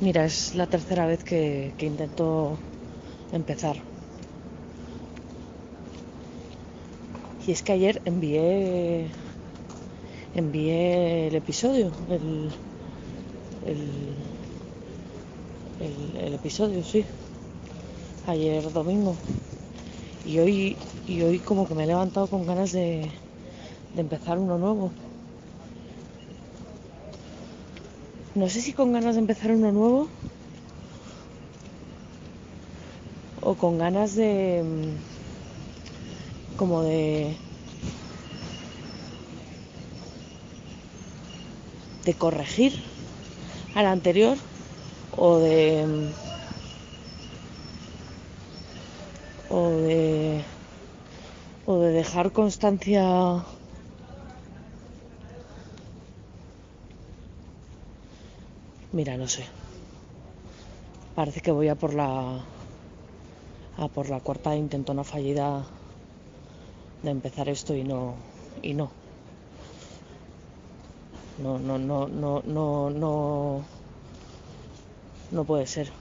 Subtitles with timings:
[0.00, 2.58] Mira, es la tercera vez que, intento
[3.32, 3.76] empezar.
[7.46, 9.10] Y es que ayer envié
[10.34, 12.52] envié el episodio, el,
[13.66, 14.16] el,
[15.78, 17.04] el, el episodio, sí.
[18.26, 19.16] Ayer domingo.
[20.24, 23.10] Y hoy, y hoy como que me he levantado con ganas de,
[23.94, 24.92] de empezar uno nuevo.
[28.40, 30.00] No sé si con ganas de empezar uno nuevo
[33.48, 34.30] o con ganas de
[34.64, 34.96] mm,
[36.56, 37.38] como de
[42.06, 42.72] de corregir
[43.74, 44.38] al anterior
[45.10, 46.12] o de mm,
[49.48, 50.46] o de
[51.70, 53.02] o de dejar constancia
[58.96, 59.44] Mira, no sé.
[61.14, 62.40] Parece que voy a por la
[63.76, 65.66] a por la cuarta intentona fallida
[67.02, 68.14] de empezar esto y no
[68.62, 68.90] y no.
[71.42, 73.64] No, no, no, no, no, no,
[75.30, 75.92] no puede ser.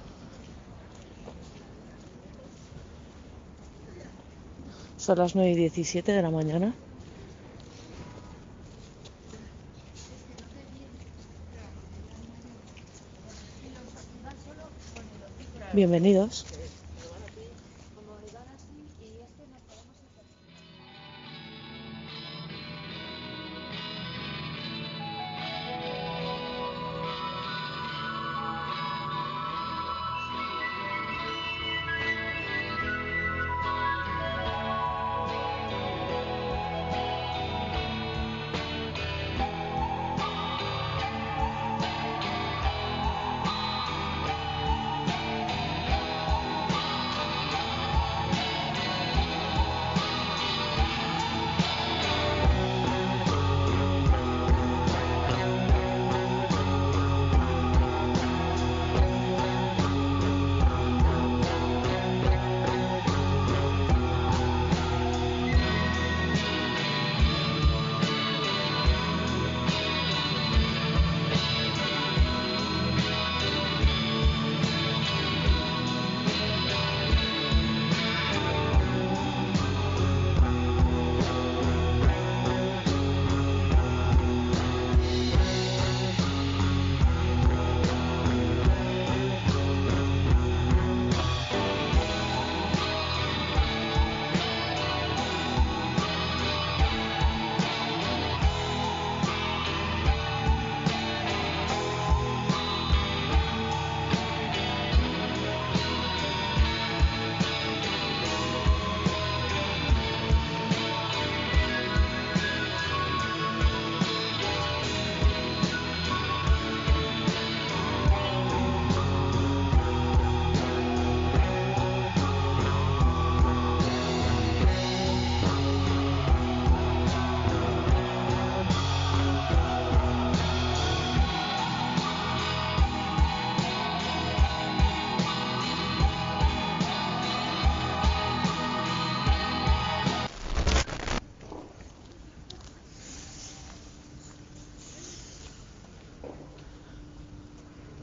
[4.96, 6.74] Son las 9 y 17 de la mañana
[15.76, 16.48] bienvenidos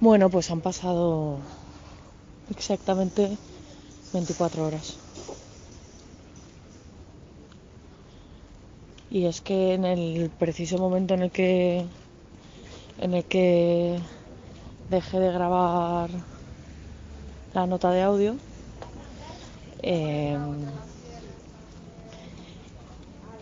[0.03, 1.37] Bueno, pues han pasado
[2.51, 3.39] exactamente
[4.13, 4.97] 24 horas.
[9.13, 11.85] Y es que en el preciso momento en el que
[13.01, 14.01] en el que
[14.91, 16.11] dejé de grabar
[17.55, 18.35] la nota de audio,
[19.85, 20.37] eh,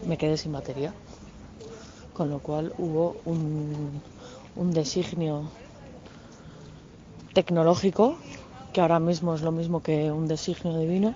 [0.07, 0.93] me quedé sin batería.
[2.13, 4.03] Con lo cual hubo un,
[4.57, 5.45] un designio
[7.33, 8.17] tecnológico,
[8.73, 11.15] que ahora mismo es lo mismo que un designio divino.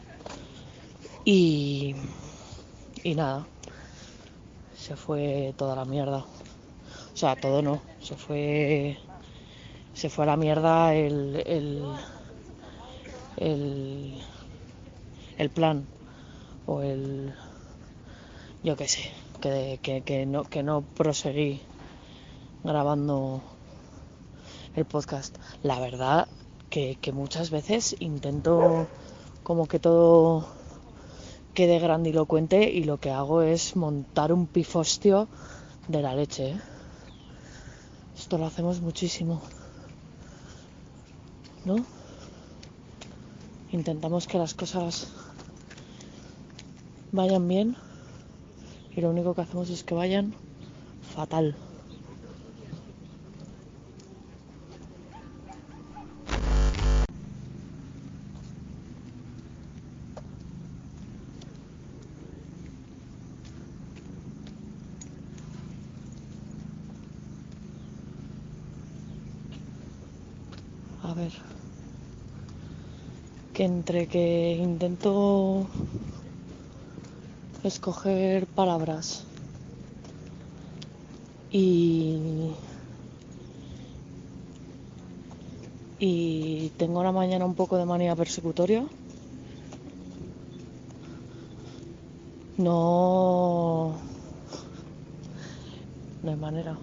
[1.25, 1.95] Y,
[3.03, 3.47] y nada,
[4.77, 6.19] se fue toda la mierda.
[7.13, 8.99] O sea, todo no, se fue
[9.95, 11.85] se fue a la mierda el el,
[13.37, 14.21] el,
[15.39, 15.87] el plan
[16.67, 17.33] o el
[18.65, 19.11] yo qué sé,
[19.43, 21.61] que, que, que, no, que no proseguí
[22.63, 23.43] grabando
[24.75, 25.37] el podcast.
[25.63, 26.29] La verdad
[26.71, 28.87] que, que muchas veces intento
[29.43, 30.47] como que todo
[31.55, 35.29] quede grandilocuente y lo que hago es montar un pifostio
[35.89, 36.51] de la leche.
[36.51, 36.61] ¿eh?
[38.17, 39.41] Esto lo hacemos muchísimo.
[41.65, 41.77] ¿no?
[43.73, 45.09] Intentamos que las cosas
[47.13, 47.77] vayan bien
[48.95, 50.35] y lo único que hacemos es que vayan
[51.15, 51.57] fatal.
[71.05, 71.31] A ver.
[71.31, 71.43] Que
[73.65, 75.67] entre que intento
[77.63, 79.25] escoger palabras
[81.51, 82.51] y
[85.99, 88.85] y tengo la mañana un poco de manía persecutoria.
[92.59, 93.95] No
[96.23, 96.77] no hay manera.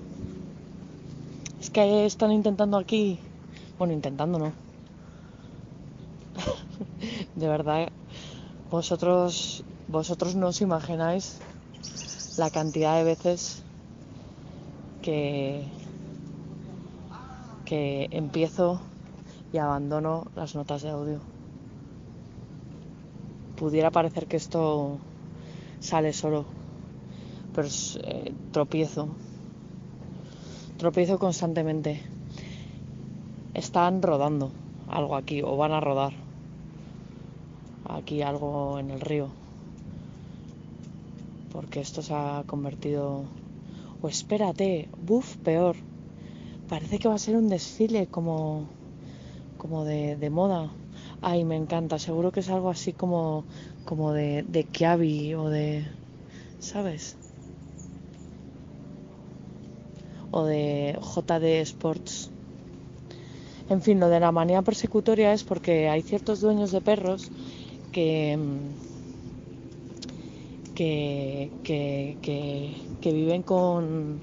[1.60, 3.19] Es que están intentando aquí
[3.77, 4.71] bueno intentando no
[7.42, 7.90] de verdad
[8.70, 11.42] vosotros vosotros no os imagináis
[12.38, 13.64] la cantidad de veces
[15.02, 15.66] que,
[17.66, 18.80] que empiezo
[19.52, 21.20] y abandono las notas de audio.
[23.58, 25.00] Pudiera parecer que esto
[25.82, 26.46] sale solo,
[27.54, 27.68] pero
[28.04, 29.10] eh, tropiezo.
[30.78, 32.02] Tropiezo constantemente.
[33.54, 34.52] Están rodando
[34.88, 36.21] algo aquí o van a rodar
[37.92, 39.30] aquí algo en el río
[41.52, 43.24] porque esto se ha convertido...
[44.02, 45.76] O espérate, buf, peor.
[46.68, 48.66] Parece que va a ser un desfile como,
[49.58, 50.72] como de, moda.
[51.22, 53.44] Ay, me encanta, seguro que es algo así como,
[53.86, 55.86] como de, de Kiabi o de...
[56.60, 57.16] ¿Sabes?
[60.32, 62.32] O de JD Sports.
[63.70, 67.32] En fin, lo de la manía persecutoria es porque hay ciertos dueños de perros
[67.92, 68.38] que
[70.76, 71.52] que,
[73.02, 74.20] que, viven con,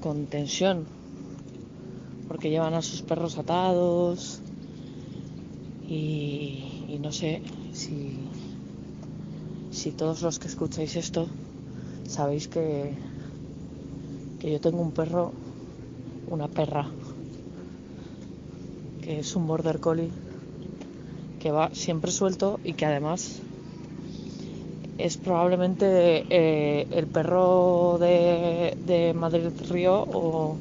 [0.00, 0.86] con tensión,
[2.28, 4.40] porque llevan a sus perros atados
[5.86, 7.42] y, no sé
[7.72, 8.16] si,
[9.70, 11.26] si todos los que escucháis esto
[12.08, 12.94] sabéis que,
[14.40, 15.32] que yo tengo un perro,
[16.30, 16.88] una perra,
[19.02, 20.10] que es un border collie,
[21.44, 23.42] que va siempre suelto y que además
[24.96, 30.56] es probablemente eh, el perro de, Madrid Río o,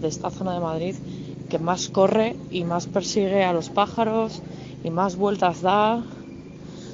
[0.00, 0.94] de esta zona de Madrid
[1.50, 4.40] que más corre y más persigue a los pájaros
[4.84, 6.04] y más vueltas da.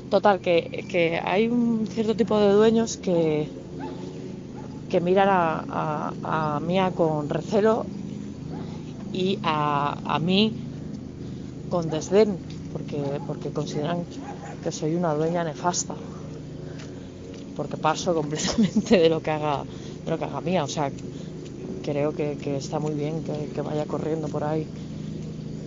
[0.09, 3.51] Total, que, hay un cierto tipo de dueños que,
[4.89, 7.85] que miran a, a, Mía con recelo
[9.13, 10.55] y a, a mí
[11.69, 12.39] con desdén,
[12.75, 14.05] porque, porque consideran
[14.63, 15.95] que soy una dueña nefasta
[17.57, 19.65] porque paso completamente de lo que haga,
[20.05, 20.65] de lo que haga mía.
[20.65, 20.91] O sea,
[21.83, 24.67] creo que, está muy bien que, vaya corriendo por ahí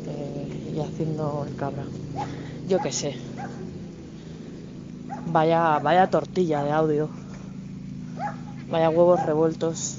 [0.07, 1.83] eh, y haciendo el cabra.
[2.67, 3.15] Yo qué sé.
[5.27, 7.09] Vaya, vaya tortilla de audio.
[8.69, 9.97] Vaya huevos revueltos.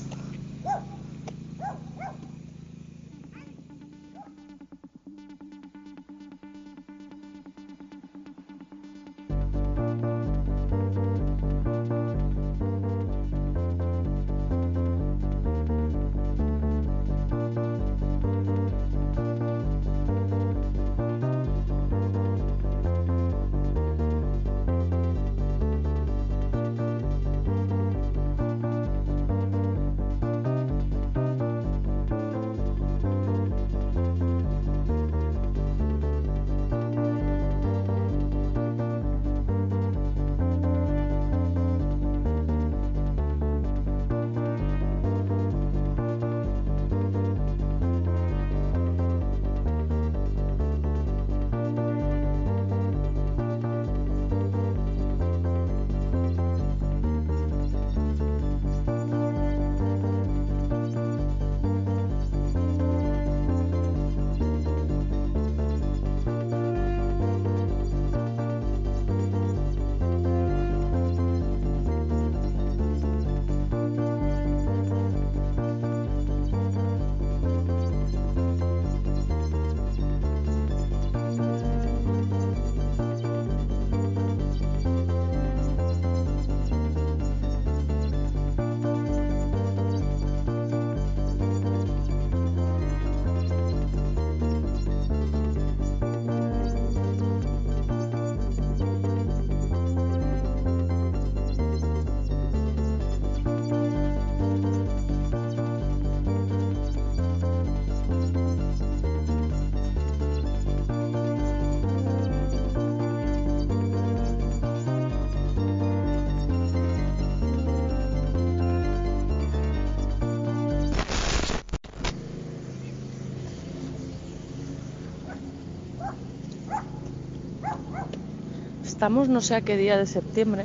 [128.98, 130.64] Estamos no sé a qué día de septiembre.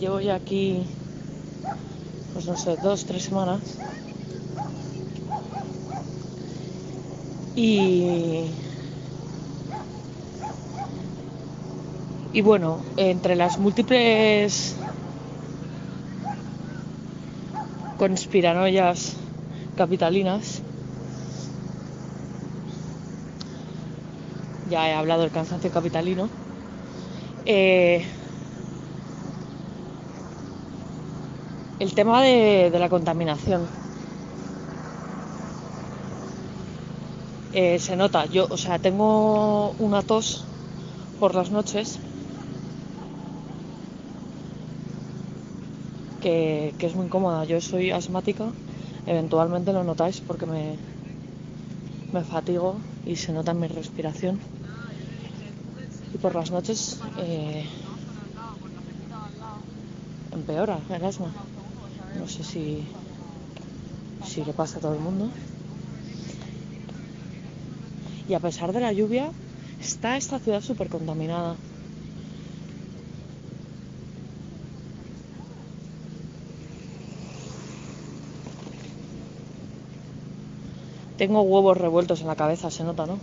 [0.00, 0.82] Llevo ya aquí,
[2.32, 3.60] pues no sé, dos, tres semanas.
[7.54, 8.46] Y,
[12.32, 14.74] y bueno, entre las múltiples
[17.98, 19.16] conspiranoias
[19.76, 20.62] capitalinas,
[24.70, 26.30] ya he hablado del cansancio capitalino,
[27.46, 28.04] eh,
[31.78, 33.66] el tema de, la contaminación.
[37.52, 40.44] Eh, se nota, yo, o sea, tengo una tos
[41.20, 41.98] por las noches
[46.20, 47.44] que, que es muy incómoda.
[47.44, 48.46] Yo soy asmática,
[49.06, 50.76] eventualmente lo notáis porque me,
[52.12, 54.40] me fatigo y se nota en mi respiración.
[56.24, 57.66] Por las noches eh,
[60.32, 61.30] empeora el asma.
[62.18, 62.82] No sé si,
[64.24, 65.28] si le pasa a todo el mundo.
[68.26, 69.32] Y a pesar de la lluvia,
[69.82, 71.56] está esta ciudad súper contaminada.
[81.18, 83.18] Tengo huevos revueltos en la cabeza, se nota, ¿no?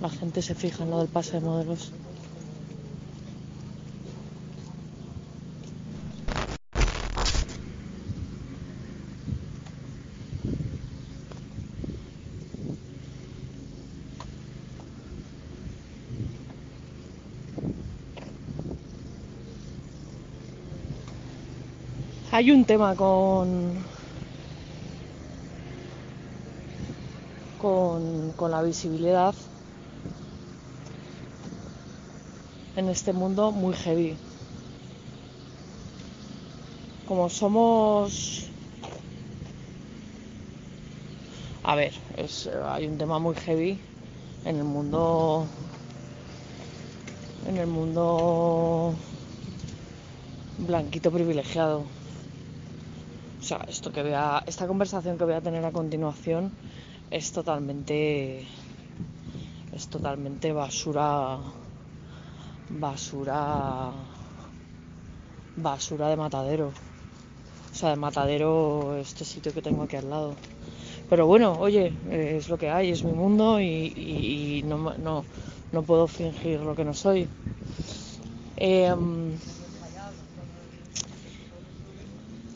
[0.00, 1.92] La gente se fija en lo del pase de modelos.
[22.32, 23.74] Hay un tema con,
[28.36, 29.34] con, la visibilidad
[32.76, 34.16] en este mundo muy heavy.
[37.06, 38.48] Como somos...
[41.62, 43.78] A ver, es, hay un tema muy heavy
[44.44, 45.46] en el mundo...
[47.46, 48.94] En el mundo
[50.58, 51.84] blanquito privilegiado.
[53.40, 56.52] O sea, esto que voy a, esta conversación que voy a tener a continuación
[57.10, 58.46] es totalmente
[59.72, 61.38] es totalmente basura
[62.70, 63.92] basura
[65.56, 66.68] basura de matadero.
[66.68, 70.34] O sea, de matadero este sitio que tengo aquí al lado.
[71.10, 75.24] Pero bueno, oye, es lo que hay, es mi mundo y, y, no, no,
[75.72, 77.28] no, puedo fingir lo que no soy.
[78.56, 78.94] Eh,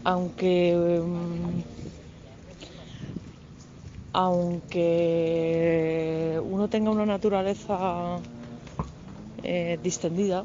[0.04, 1.02] aunque
[4.12, 5.98] aunque
[6.42, 8.20] uno tenga una naturaleza
[9.42, 10.44] eh, distendida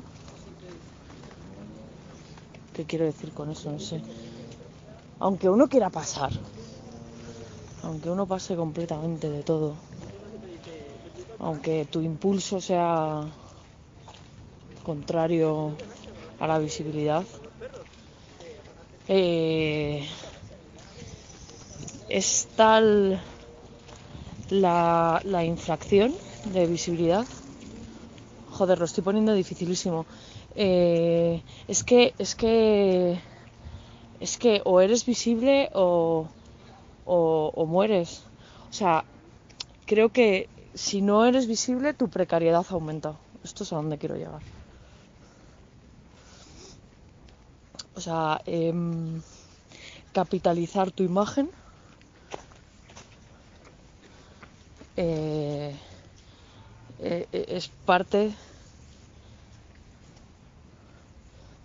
[2.73, 3.71] ¿qué quiero decir con eso?
[3.71, 4.01] no sé
[5.19, 6.31] aunque uno quiera pasar
[7.83, 9.75] aunque uno pase completamente de todo
[11.39, 13.25] aunque tu impulso sea
[14.83, 15.75] contrario
[16.39, 17.25] a la visibilidad
[19.07, 20.05] eh,
[22.09, 23.21] es tal
[24.53, 26.13] la, la, infracción
[26.45, 27.25] de visibilidad.
[28.51, 30.05] Joder, lo estoy poniendo dificilísimo.
[30.55, 33.19] Eh, es que, es que,
[34.19, 36.27] es que o eres visible o,
[37.05, 38.23] o, mueres.
[38.69, 39.05] O sea,
[39.85, 43.15] creo que si no eres visible, tu precariedad aumenta.
[43.43, 44.41] Esto es a donde quiero llegar.
[47.95, 48.73] O sea, eh,
[50.13, 51.49] capitalizar tu imagen.
[54.95, 55.75] Eh,
[56.99, 58.33] eh, es parte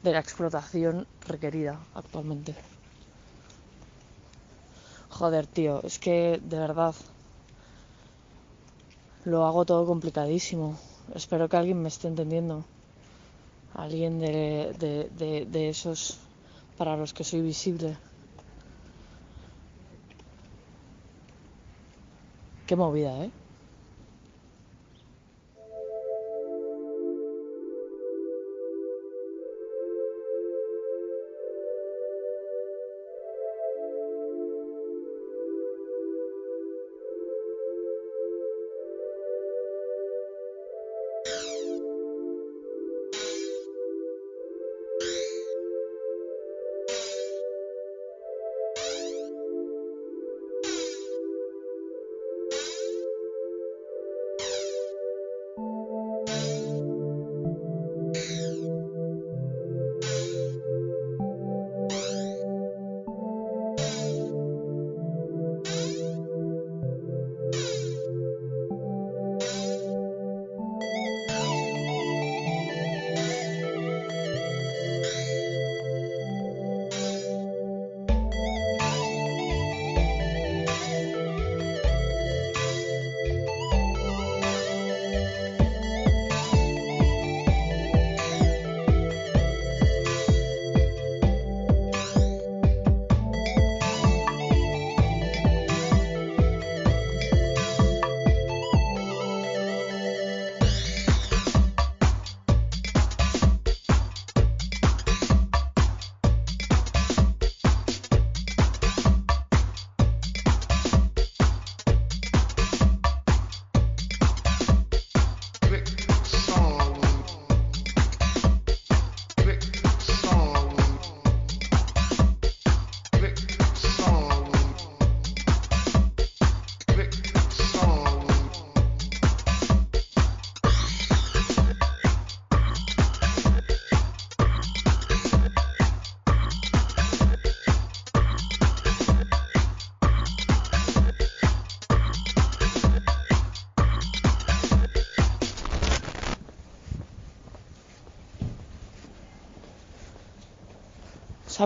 [0.03, 2.55] de la explotación requerida actualmente.
[5.11, 6.95] Joder, tío, es que de verdad
[9.25, 10.79] lo hago todo complicadísimo.
[11.15, 12.65] Espero que alguien me esté entendiendo
[13.75, 16.19] alguien de, de, de, esos
[16.77, 17.97] para los que soy visible.
[22.69, 23.33] Qué movida, ¿eh?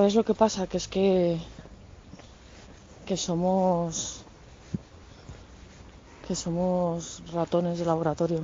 [0.03, 0.67] ¿Sabes lo que pasa?
[0.67, 1.39] Que es que
[3.07, 4.25] que somos
[6.27, 8.43] que somos ratones de laboratorio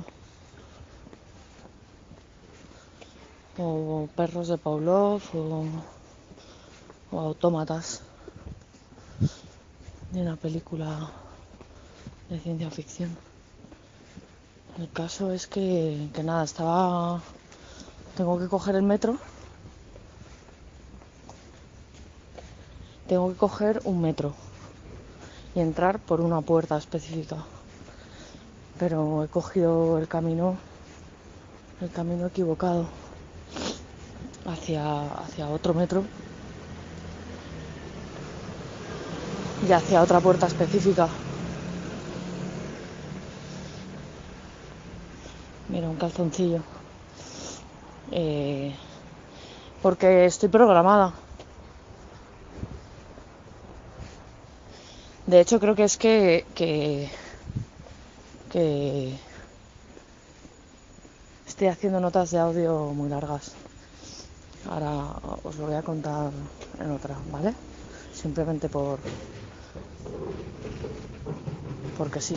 [3.57, 5.67] o perros de Pavlov o,
[7.11, 8.03] o autómatas
[10.13, 11.11] de una película
[12.29, 13.11] de ciencia ficción.
[14.77, 17.19] El caso es que, que nada, estaba...
[18.15, 19.19] Tengo que coger el metro.
[23.09, 24.35] Tengo que coger un metro
[25.55, 27.37] y entrar por una puerta específica.
[28.77, 30.59] Pero he cogido el camino,
[31.81, 32.85] el camino equivocado
[34.45, 36.03] hacia, hacia otro metro
[39.67, 41.09] y hacia otra puerta específica.
[45.67, 46.61] Mira, un calzoncillo.
[48.11, 48.71] Eh,
[49.81, 51.11] porque estoy programada.
[55.29, 57.07] De hecho, creo que es que, que,
[61.47, 63.51] estoy haciendo notas de audio muy largas.
[64.71, 64.91] Ahora
[65.43, 66.31] os lo voy a contar
[66.79, 67.53] en otra, ¿vale?
[68.11, 68.97] Simplemente por
[71.95, 72.35] porque sí.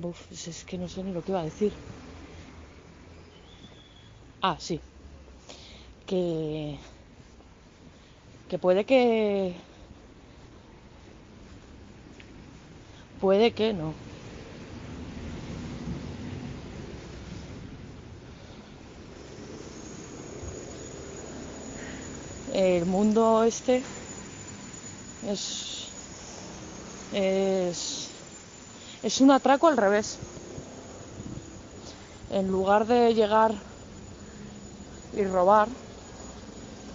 [0.00, 1.72] Uf, es que no sé ni lo que iba a decir.
[4.48, 4.78] Ah, sí.
[6.06, 6.78] Que.
[8.48, 9.56] Que puede que.
[13.20, 13.92] Puede que no.
[22.54, 23.82] El mundo este
[25.28, 25.88] es.
[27.12, 28.10] Es.
[29.02, 30.18] Es un atraco al revés.
[32.30, 33.65] En lugar de llegar
[35.16, 35.68] y robar,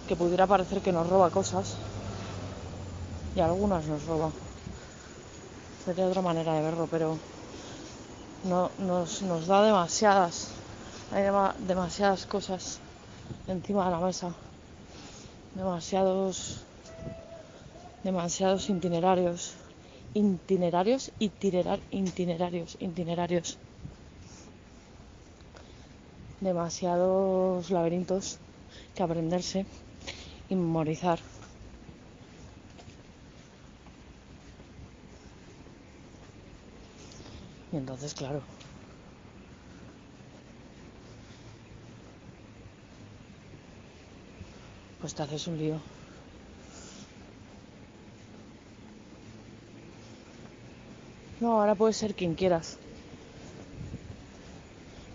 [0.06, 1.74] que pudiera parecer que nos roba cosas,
[3.34, 4.30] y algunas nos roba.
[5.84, 7.18] Sería otra manera de verlo, pero
[8.44, 10.48] no, nos, nos da demasiadas,
[11.12, 11.24] hay
[11.66, 12.78] demasiadas cosas
[13.48, 14.32] encima de la mesa,
[15.56, 16.60] demasiados,
[18.04, 19.54] demasiados itinerarios,
[20.14, 23.58] itinerarios, itinerar, itinerarios, itinerarios
[26.48, 28.24] demasiados laberintos
[28.94, 29.66] que aprenderse
[30.48, 31.20] y memorizar.
[37.72, 38.44] Y entonces, claro,
[45.00, 45.80] pues te haces un lío.
[51.40, 52.78] No, ahora puedes ser quien quieras.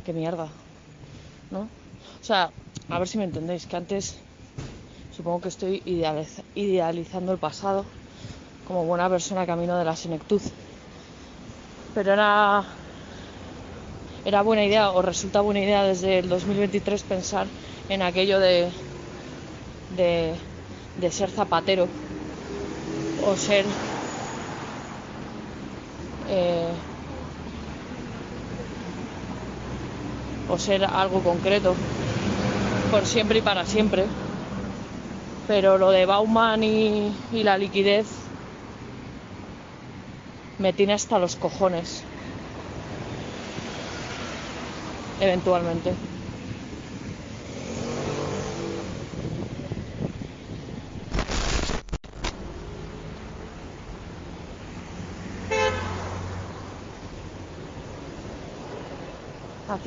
[0.04, 0.67] Qué mierda.
[1.52, 1.62] ¿No?
[1.62, 2.52] O sea,
[2.90, 4.16] a ver si me entendéis, que antes
[5.12, 5.82] supongo que estoy
[6.56, 7.86] idealizando el pasado
[8.68, 10.42] como buena persona camino de la senectud.
[11.96, 12.66] Pero era,
[14.26, 17.48] era buena idea o resulta buena idea desde el 2023 pensar
[17.90, 18.70] en aquello de,
[19.96, 21.88] de, ser zapatero
[23.26, 23.66] o ser
[26.30, 26.97] eh,
[30.50, 31.76] o ser algo concreto
[32.92, 34.06] por siempre y para siempre.
[35.48, 38.08] Pero lo de Bauman y, y la liquidez
[40.60, 42.04] me tiene hasta los cojones.
[45.20, 45.94] Eventualmente.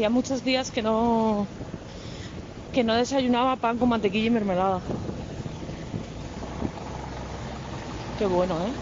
[0.01, 1.47] Hacía muchos días que no
[2.73, 4.81] que no desayunaba pan con mantequilla y mermelada.
[8.19, 8.73] Qué bueno, ¿eh?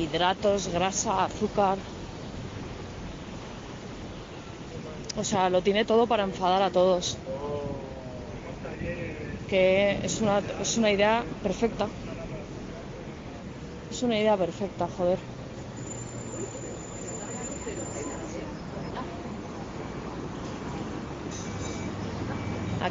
[0.00, 1.76] Hidratos, grasa, azúcar.
[5.18, 7.18] O sea, lo tiene todo para enfadar a todos.
[9.50, 11.88] Que es una, es una idea perfecta.
[13.90, 15.31] Es una idea perfecta, joder.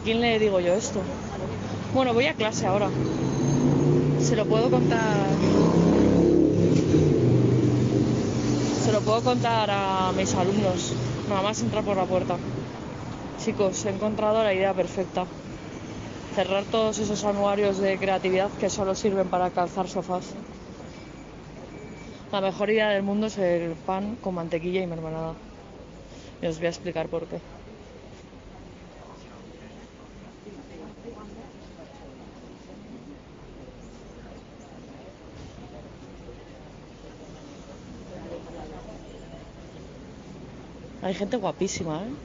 [0.04, 1.02] Quién le digo yo esto?
[1.94, 2.90] Bueno, voy a clase ahora.
[4.20, 5.28] Se lo puedo contar.
[8.84, 10.94] Se lo puedo contar a mis alumnos.
[11.30, 12.38] Nada más entrar por la puerta.
[13.44, 15.26] Chicos, he encontrado la idea perfecta.
[16.36, 20.34] Cerrar todos esos anuarios de creatividad que solo sirven para calzar sofás.
[22.32, 25.34] La mejor idea del mundo es el pan con mantequilla y mermelada.
[26.42, 27.40] Y os voy a explicar por qué.
[41.12, 42.16] Hay gente guapísima, ¿eh?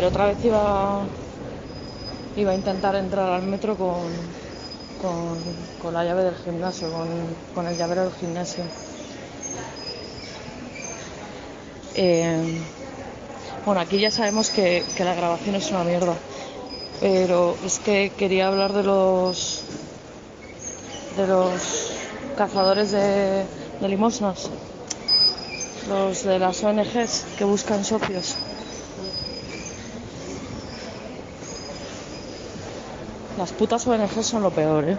[0.00, 1.06] Otra vez iba,
[2.34, 4.08] iba a intentar entrar al metro con,
[5.00, 5.38] con,
[5.80, 7.08] con la llave del gimnasio, con,
[7.54, 8.64] con el llavero del gimnasio.
[11.94, 12.58] Eh,
[13.66, 16.14] bueno, aquí ya sabemos que, que la grabación es una mierda,
[17.00, 19.62] pero es que quería hablar de los
[21.16, 21.92] de los
[22.36, 23.44] cazadores de,
[23.80, 24.50] de limosnas,
[25.88, 28.36] los de las ONGs que buscan socios.
[33.42, 34.96] Las putas ONGs son lo peor, ¿eh?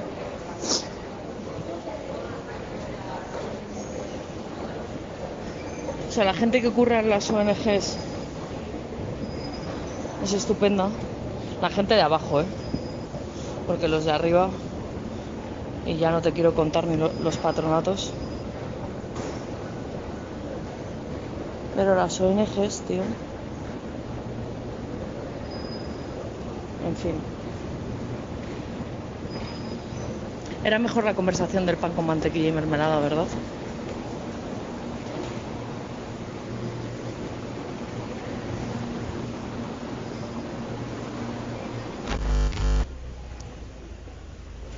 [6.09, 7.95] O sea, la gente que ocurre en las ONGs
[10.25, 10.89] es estupenda.
[11.61, 12.45] La gente de abajo, ¿eh?
[13.65, 14.49] Porque los de arriba,
[15.85, 18.11] y ya no te quiero contar ni lo, los patronatos.
[21.77, 23.03] Pero las ONGs, tío.
[26.85, 27.42] En fin.
[30.63, 33.27] Era mejor la conversación del pan con mantequilla y mermelada, ¿verdad?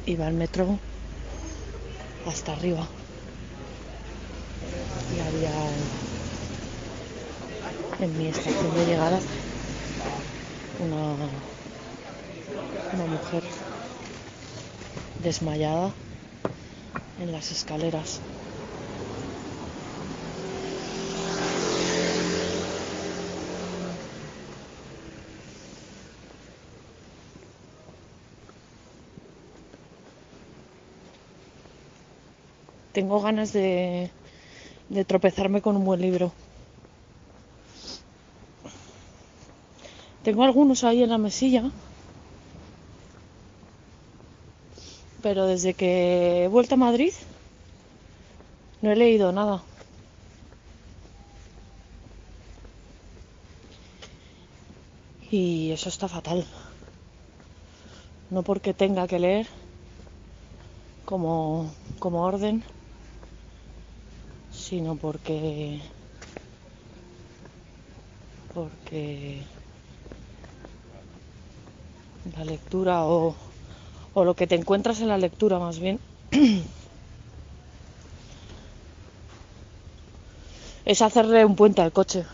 [0.07, 0.79] Iba al metro
[2.27, 2.87] hasta arriba
[5.15, 5.51] y había
[8.01, 9.19] en mi estación de llegada
[10.79, 11.15] una,
[12.93, 13.43] una mujer
[15.25, 15.91] desmayada
[17.19, 18.21] en las escaleras.
[32.93, 34.11] Tengo ganas de,
[34.89, 36.31] de tropezarme con un buen libro.
[40.23, 41.71] Tengo algunos ahí en la mesilla.
[45.25, 47.13] Pero desde que he vuelto a Madrid
[48.81, 49.63] no he leído nada.
[55.31, 56.45] Y eso está fatal.
[58.29, 59.47] No porque tenga que leer
[61.05, 62.63] como, como orden,
[64.51, 65.81] sino porque
[68.53, 69.41] porque
[72.37, 73.35] la lectura o,
[74.15, 75.99] o lo que te encuentras en la lectura más bien
[80.85, 82.25] es hacerle un puente al coche.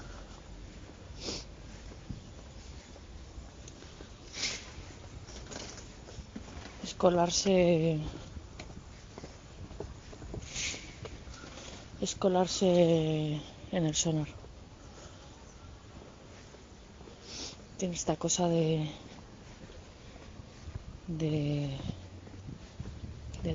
[6.84, 7.98] Es colarse.
[12.00, 13.41] Es colarse
[13.72, 14.28] en el sonar.
[17.78, 19.11] Tiene esta cosa de.
[21.17, 21.78] De.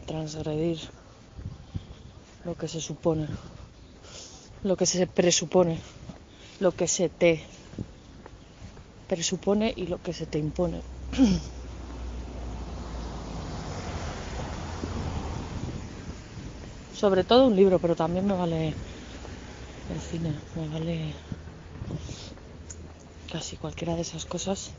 [0.07, 0.81] transgredir
[2.45, 3.29] lo que se supone
[4.67, 5.79] lo que se presupone,
[6.59, 7.41] lo que se te
[9.07, 10.83] presupone y lo que se te impone.
[16.93, 18.75] Sobre todo un libro, pero también me vale
[19.91, 21.15] el cine, me vale
[23.31, 24.73] casi cualquiera de esas cosas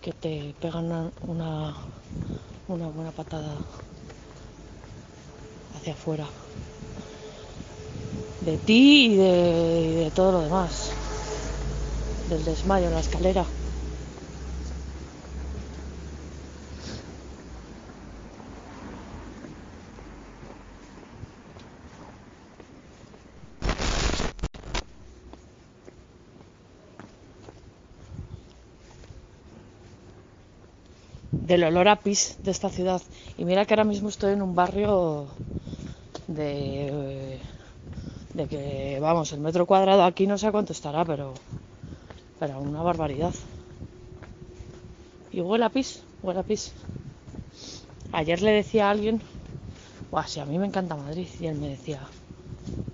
[0.00, 1.74] que te pegan una,
[2.68, 3.54] una buena patada
[5.76, 6.26] hacia afuera
[8.40, 10.90] de ti y de, todo lo demás,
[12.28, 13.44] del desmayo en la escalera.
[31.50, 33.02] Del olor a pis de esta ciudad.
[33.36, 35.26] Y mira que ahora mismo estoy en un barrio
[36.28, 37.40] de
[38.34, 41.34] de que, vamos, el metro cuadrado aquí no sé cuánto estará, pero,
[42.38, 43.34] pero una barbaridad.
[45.32, 46.72] Y huele a pis, huele a pis.
[48.12, 49.20] Ayer le decía a alguien,
[50.12, 52.00] Buah, si a mí me encanta Madrid, y él me decía,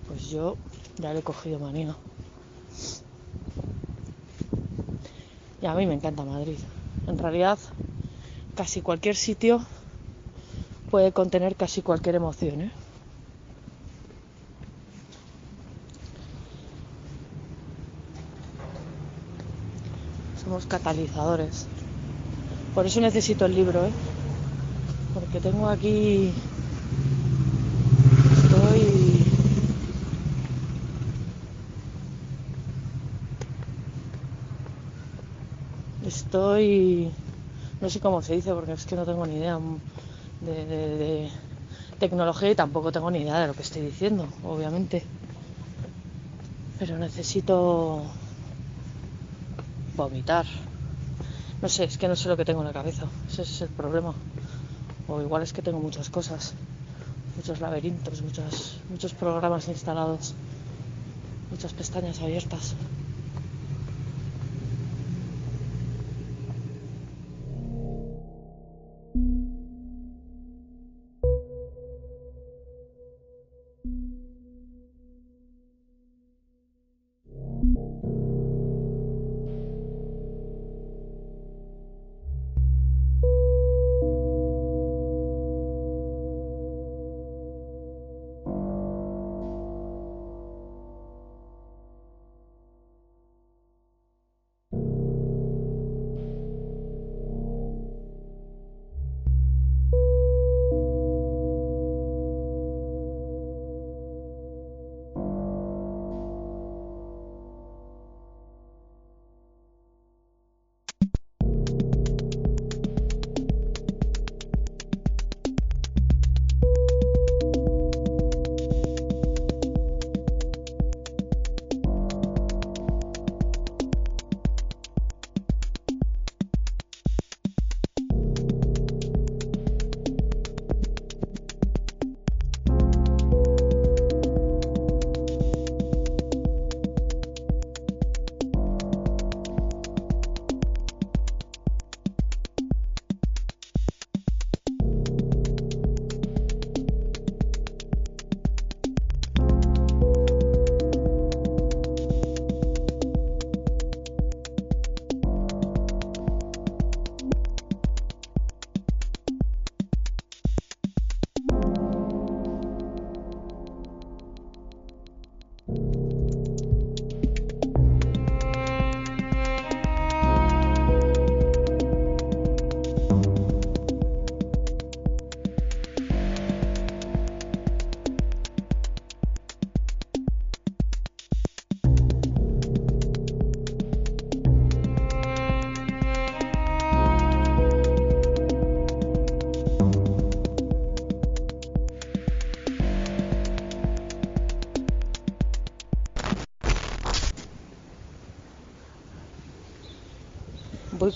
[0.08, 0.56] pues yo
[0.96, 1.94] ya le he cogido manía.
[5.60, 6.58] Y a mí me encanta Madrid.
[7.06, 7.58] En realidad,
[8.56, 9.64] casi cualquier sitio
[10.90, 12.72] puede contener casi cualquier emoción, ¿eh?
[20.46, 21.66] somos catalizadores.
[22.72, 23.90] Por eso necesito el libro, ¿eh?
[25.12, 26.30] Porque tengo aquí...
[28.44, 29.24] Estoy...
[36.06, 37.10] Estoy...
[37.80, 39.58] No sé cómo se dice porque es que no tengo ni idea
[40.40, 41.30] de,
[41.98, 45.04] tecnología y tampoco tengo ni idea de lo que estoy diciendo, obviamente.
[46.78, 48.02] Pero necesito
[49.94, 50.46] vomitar.
[51.60, 53.06] No sé, es que no sé lo que tengo en la cabeza.
[53.28, 54.14] Ese es el problema.
[55.08, 56.54] O igual es que tengo muchas cosas,
[57.36, 60.34] muchos laberintos, muchos, muchos programas instalados,
[61.50, 62.74] muchas pestañas abiertas.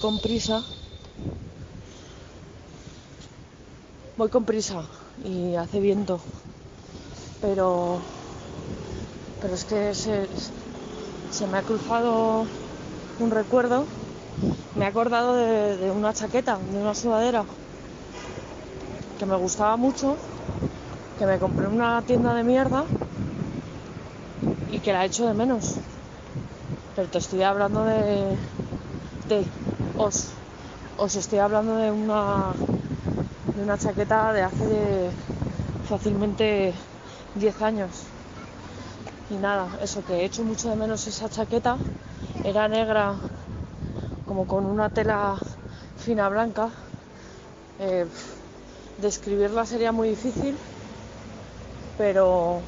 [0.00, 0.62] Con prisa.
[4.16, 4.82] Voy con prisa
[5.24, 6.20] y hace viento.
[7.40, 7.98] Pero.
[9.40, 12.44] Pero es que se, me ha cruzado
[13.18, 13.84] un recuerdo.
[14.76, 17.44] Me he acordado de, de una chaqueta, de una sudadera
[19.18, 20.16] que me gustaba mucho,
[21.18, 22.84] que me compré en una tienda de mierda
[24.72, 25.74] y que la echo de menos.
[26.96, 28.36] Pero te estoy hablando de.
[29.28, 29.59] de.
[30.00, 30.28] Os.
[30.96, 32.52] os estoy hablando de una.
[33.54, 35.10] de una chaqueta de hace
[35.88, 36.72] fácilmente
[37.34, 37.90] 10 años.
[39.30, 41.76] Y nada, eso que he hecho mucho de menos esa chaqueta.
[42.44, 43.14] Era negra,
[44.26, 45.36] como con una tela
[45.98, 46.70] fina blanca.
[47.78, 48.06] Eh,
[48.98, 50.56] describirla sería muy difícil,
[51.96, 52.60] pero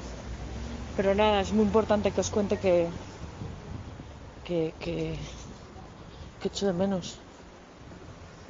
[0.96, 2.88] pero nada, es muy importante que os cuente que,
[4.44, 5.16] que, que,
[6.42, 7.06] que echo de menos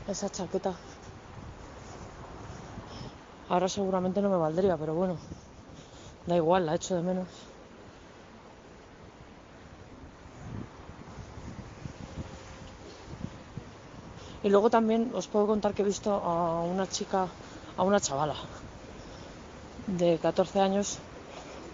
[0.09, 0.72] esa chaqueta.
[3.51, 5.18] Ahora seguramente no me valdría, pero bueno,
[6.26, 7.28] da igual, la echo de menos.
[14.43, 17.28] Y luego también os puedo contar que he visto a una chica,
[17.76, 18.36] a una chavala
[19.86, 20.99] de 14 años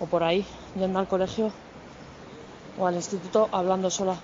[0.00, 0.44] o por ahí,
[0.74, 1.52] yendo al colegio
[2.76, 4.18] o al instituto hablando sola.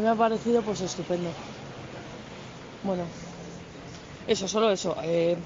[0.00, 1.30] Me ha parecido pues estupendo.
[2.82, 3.08] Bueno,
[4.26, 4.96] eso, solo eso.
[5.02, 5.36] Eh,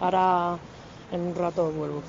[0.00, 0.58] ahora
[1.10, 2.02] en un rato vuelvo.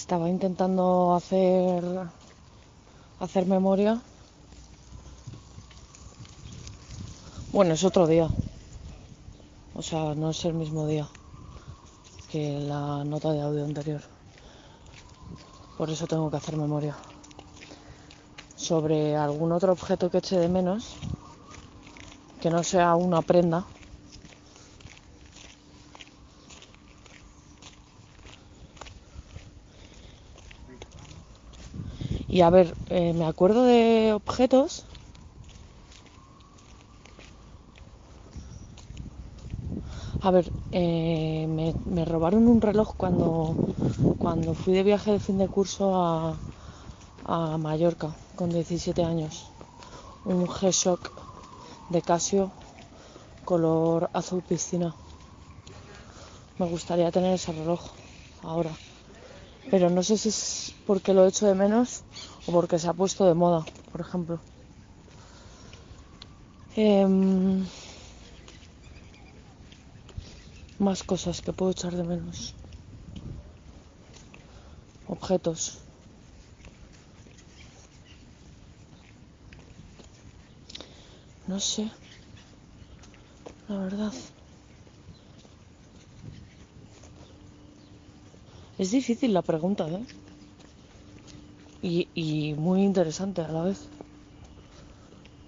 [0.00, 1.84] Estaba intentando hacer
[3.20, 4.00] hacer memoria.
[7.52, 8.26] Bueno, es otro día.
[9.74, 11.06] O sea, no es el mismo día
[12.30, 14.00] que la nota de audio anterior.
[15.76, 16.96] Por eso tengo que hacer memoria.
[18.56, 20.94] Sobre algún otro objeto que eche de menos,
[22.40, 23.66] que no sea una prenda,
[32.30, 34.84] Y a ver, eh, me acuerdo de objetos.
[40.20, 43.56] A ver, eh, me, me, robaron un reloj cuando,
[44.18, 46.36] cuando fui de viaje de fin de curso a,
[47.24, 49.46] a Mallorca con 17 años.
[50.24, 51.10] Un G-Shock
[51.88, 52.52] de Casio
[53.44, 54.94] color azul piscina.
[56.58, 57.80] Me gustaría tener ese reloj
[58.44, 58.70] ahora.
[59.68, 62.02] Pero no sé si es porque lo echo de menos
[62.46, 64.40] o porque se ha puesto de moda, por ejemplo.
[66.76, 67.06] Eh,
[70.80, 72.54] Más cosas que puedo echar de menos.
[75.06, 75.78] Objetos.
[81.46, 81.90] No sé.
[83.68, 84.12] La verdad.
[88.80, 90.06] Es difícil la pregunta, ¿eh?
[91.82, 93.78] Y, muy interesante a la vez.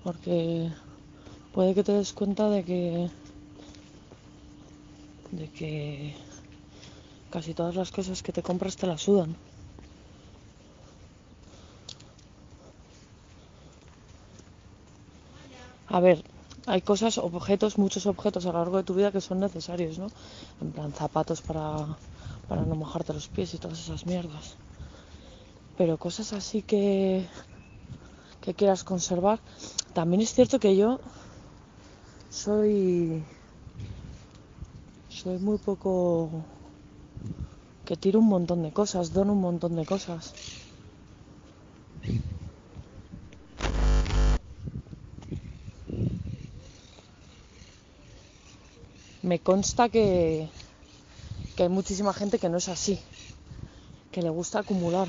[0.05, 0.71] Porque
[1.55, 3.11] puede que te des cuenta de que
[5.31, 6.15] de que
[7.31, 9.35] casi todas las cosas que te compras te las sudan.
[15.89, 16.23] A ver,
[16.67, 20.09] hay cosas, objetos, muchos objetos a lo largo de tu vida que son necesarios, ¿no?
[20.61, 21.97] En plan zapatos para,
[22.49, 24.57] para no mojarte los pies y todas esas mierdas.
[25.77, 27.27] Pero cosas así que,
[28.41, 29.41] que quieras conservar.
[29.95, 31.01] También es cierto que yo
[32.31, 33.23] soy
[35.09, 36.31] soy muy poco
[37.85, 40.35] que tiro un montón de cosas, dono un montón de cosas.
[49.23, 50.49] Me consta que,
[51.57, 52.99] que hay muchísima gente que no es así,
[54.11, 55.09] que le gusta acumular,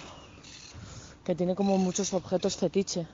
[1.24, 3.08] que tiene como muchos objetos fetiche.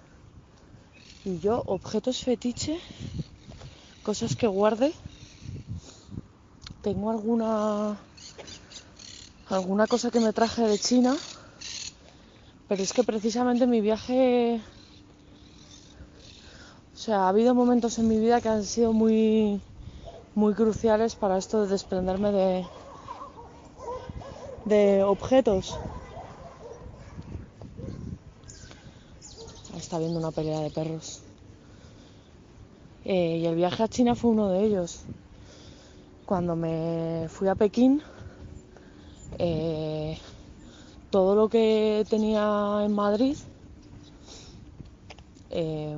[1.26, 2.80] Y yo, objetos fetiche,
[4.04, 4.94] cosas que guarde,
[6.82, 7.98] tengo alguna
[9.50, 11.18] alguna cosa que me traje de China,
[12.68, 14.62] pero es que precisamente mi viaje,
[16.94, 19.62] o sea, ha habido momentos en mi vida que han sido muy
[20.36, 22.66] muy cruciales para esto de desprenderme de
[24.70, 25.78] de objetos.
[29.76, 31.22] Está viendo una pelea de perros.
[33.04, 35.02] Eh, y el viaje a China fue uno de ellos.
[36.26, 38.04] Cuando me fui a Pekín,
[39.40, 40.18] eh,
[41.10, 43.38] todo lo que tenía en Madrid,
[45.50, 45.98] eh,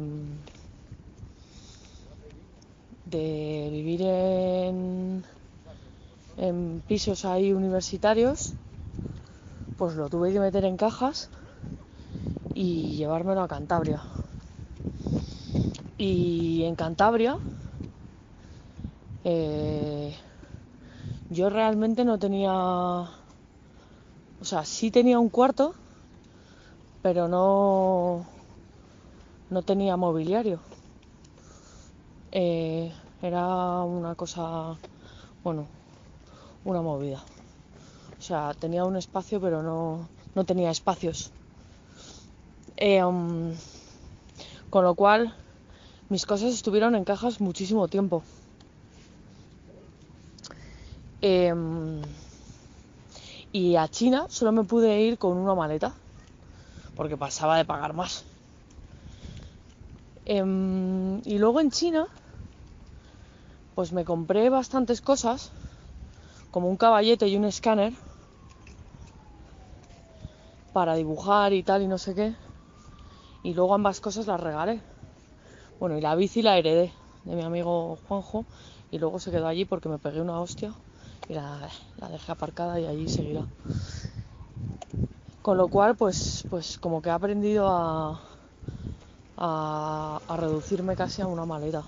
[3.06, 5.26] de vivir en,
[6.42, 8.56] en pisos ahí universitarios,
[9.78, 11.30] pues lo tuve que meter en cajas
[12.56, 14.02] y llevármelo a Cantabria.
[16.00, 17.38] Y en Cantabria
[19.24, 20.18] eh,
[21.30, 23.10] yo realmente no tenía, o
[24.42, 25.76] sea, sí tenía un cuarto,
[27.04, 28.26] pero no,
[29.52, 30.60] no tenía mobiliario.
[32.32, 34.76] Eh, era una cosa,
[35.44, 35.68] bueno,
[36.64, 37.24] una movida.
[38.20, 41.32] O sea, tenía un espacio, pero no, no tenía espacios.
[42.78, 43.56] Eh, um,
[44.70, 45.36] con lo cual,
[46.10, 48.24] mis cosas estuvieron en cajas muchísimo tiempo.
[51.22, 52.02] Em,
[53.52, 55.94] y a China solo me pude ir con una maleta,
[56.96, 58.26] porque pasaba de pagar más.
[60.26, 62.08] Em, y luego en China,
[63.76, 65.52] pues me compré bastantes cosas,
[66.52, 67.94] como un caballete y un escáner,
[70.74, 72.36] para dibujar y tal y no sé qué.
[73.44, 74.82] Y luego ambas cosas las regalé.
[75.80, 76.94] Bueno, y la bici la heredé
[77.24, 78.46] de mi amigo Juanjo
[78.92, 80.74] y luego se quedó allí porque me pegué una hostia
[81.28, 81.70] y la,
[82.10, 83.48] dejé aparcada y allí seguirá.
[85.42, 88.22] Con lo cual, pues, pues como que he aprendido a,
[89.38, 91.84] a, a reducirme casi a una maleta.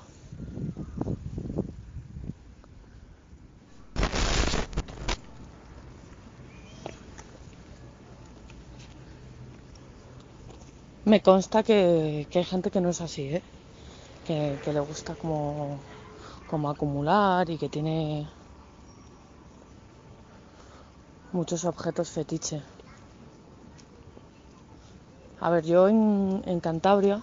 [11.14, 13.44] Me consta que, hay gente que no es así, ¿eh?
[14.26, 15.78] que, le gusta como,
[16.50, 18.28] como acumular y que tiene
[21.32, 22.64] muchos objetos fetiche.
[25.40, 27.22] A ver, yo en, en Cantabria,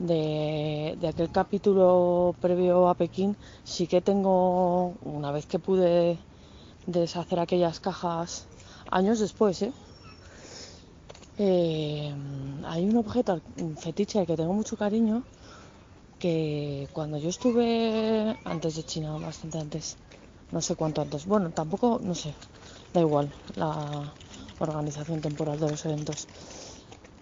[0.00, 6.18] de, de, aquel capítulo previo a Pekín, sí que tengo, una vez que pude
[6.88, 8.48] deshacer aquellas cajas,
[8.90, 9.72] años después, ¿eh?
[11.42, 12.12] Eh,
[12.66, 13.40] hay un objeto
[13.78, 15.22] fetiche al que tengo mucho cariño
[16.18, 19.96] que cuando yo estuve antes de China, bastante antes,
[20.52, 22.34] no sé cuánto antes, bueno, tampoco, no sé,
[22.92, 24.12] da igual la
[24.58, 26.28] organización temporal de los eventos.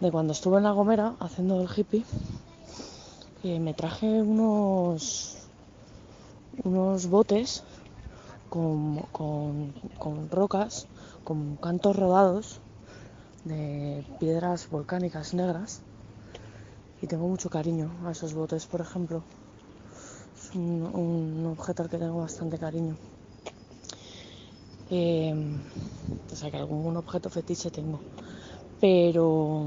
[0.01, 2.05] De cuando estuve en La Gomera haciendo el hippie,
[3.45, 5.37] eh, me traje unos,
[6.65, 7.63] unos botes
[8.51, 10.89] con, con, con rocas,
[11.23, 12.61] con cantos rodados
[13.49, 15.83] de piedras volcánicas negras
[17.01, 19.23] y tengo mucho cariño a esos botes, por ejemplo.
[20.37, 22.97] Es un, objeto al que tengo bastante cariño.
[24.91, 25.61] Em,
[26.33, 28.01] o sea que algún objeto fetiche tengo.
[28.81, 29.67] Pero.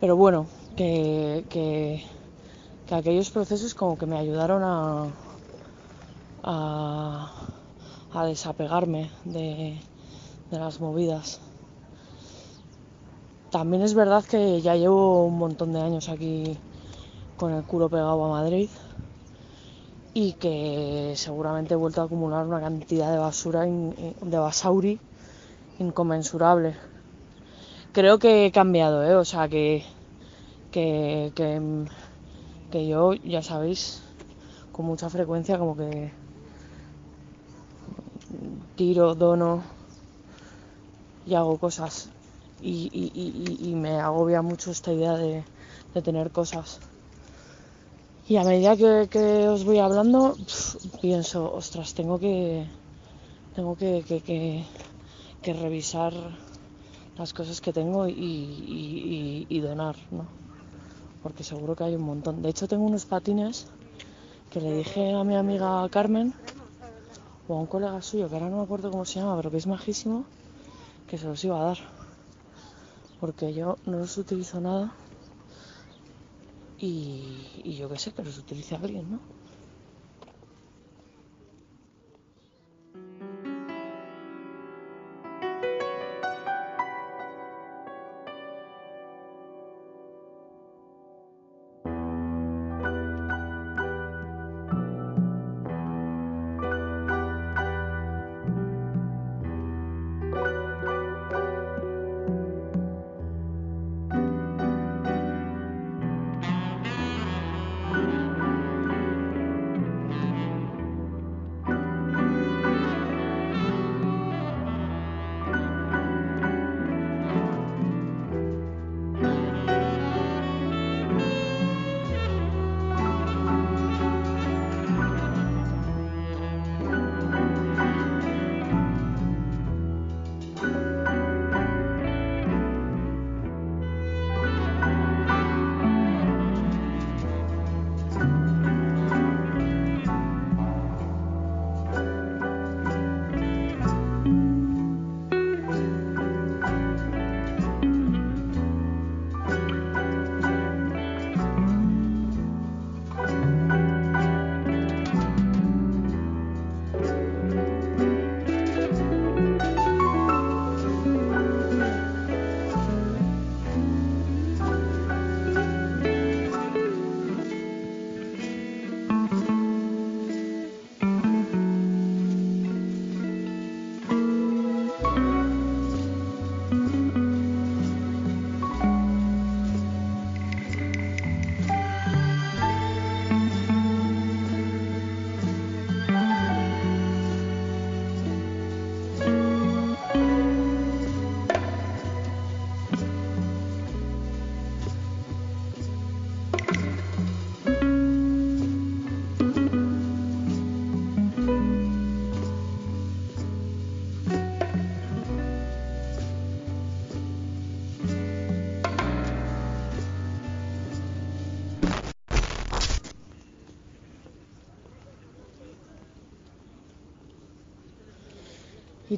[0.00, 0.46] Pero bueno,
[0.76, 2.04] que, que,
[2.90, 5.08] aquellos procesos como que me ayudaron a,
[8.12, 9.78] a, desapegarme de,
[10.50, 11.40] de las movidas.
[13.52, 16.56] También es verdad que ya llevo un montón de años aquí
[17.36, 18.70] con el culo pegado a Madrid
[20.14, 24.98] y que seguramente he vuelto a acumular una cantidad de basura, de basauri
[25.80, 26.76] inconmensurable.
[27.92, 29.16] Creo que he cambiado, ¿eh?
[29.16, 29.84] o sea que,
[30.70, 31.30] que,
[32.70, 34.02] que, yo, ya sabéis,
[34.72, 36.10] con mucha frecuencia como que
[38.76, 39.62] tiro, dono
[41.26, 42.08] y hago cosas.
[42.62, 45.42] Y, y, me agobia mucho esta idea de,
[45.94, 46.78] de tener cosas.
[48.28, 50.36] Y a medida que, os voy hablando,
[51.00, 52.66] pienso, ostras, tengo que
[53.54, 54.64] tengo que,
[55.42, 56.14] que, revisar
[57.18, 60.26] las cosas que tengo y, donar, ¿no?
[61.22, 62.42] Porque seguro que hay un montón.
[62.42, 63.66] De hecho, tengo unos patines
[64.50, 66.32] que le dije a mi amiga Carmen
[67.48, 69.56] o a un colega suyo, que ahora no me acuerdo cómo se llama, pero que
[69.56, 70.24] es majísimo,
[71.08, 71.78] que se los iba a dar.
[73.22, 74.92] Porque yo no los utilizo nada
[76.76, 79.20] y, yo qué sé, que los utilice alguien, ¿no?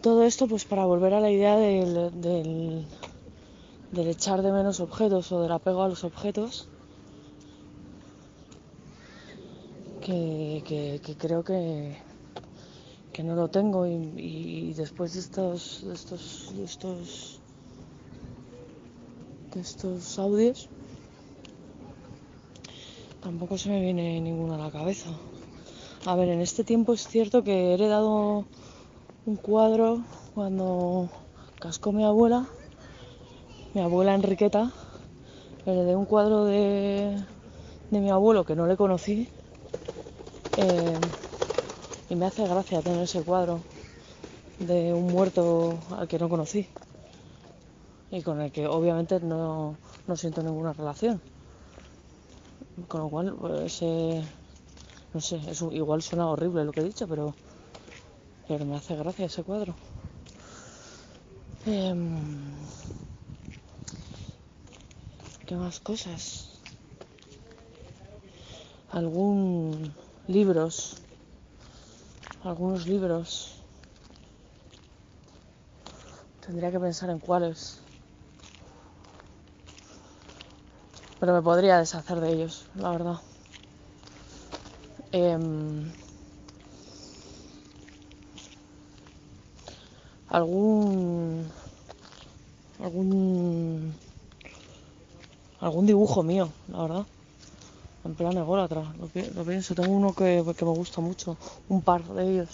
[0.04, 2.86] Todo esto pues para volver a la idea del, del,
[4.06, 6.68] echar de menos objetos o del apego a los objetos,
[10.02, 11.96] que, creo que,
[13.14, 17.40] que, no lo tengo y, después de estos, de estos, de estos,
[19.54, 20.68] de estos audios
[23.22, 25.08] tampoco se me viene ninguno a la cabeza.
[26.04, 28.44] A ver, en este tiempo es cierto que he heredado
[29.26, 30.04] un cuadro
[30.34, 31.08] cuando
[31.58, 32.46] cascó mi abuela,
[33.72, 34.70] mi abuela Enriqueta,
[35.64, 37.24] de un cuadro de,
[37.90, 39.26] de, mi abuelo que no le conocí
[40.56, 40.98] eh,
[42.10, 43.62] y me hace gracia tener ese cuadro
[44.58, 46.68] de un muerto al que no conocí
[48.10, 51.20] y con el que obviamente no, no siento ninguna relación.
[52.88, 54.22] Con lo cual, pues, eh,
[55.12, 55.40] no sé,
[55.72, 57.34] igual suena horrible lo que he dicho, pero
[58.48, 59.74] pero me hace gracia ese cuadro.
[61.66, 62.52] Em,
[65.46, 66.60] ¿Qué más cosas?
[68.90, 69.92] Algún
[70.26, 70.96] libros,
[72.42, 73.54] algunos libros
[76.44, 77.80] Tendría que pensar en cuáles.
[81.18, 83.16] Pero me podría deshacer de ellos, la verdad.
[85.12, 85.90] Em,
[90.34, 91.48] algún
[92.80, 93.94] algún
[95.60, 97.06] algún dibujo mío, la verdad.
[98.04, 99.74] En plan ególatra, lo, lo pienso.
[99.74, 102.50] Tengo uno que, que me gusta mucho, un par de ellos.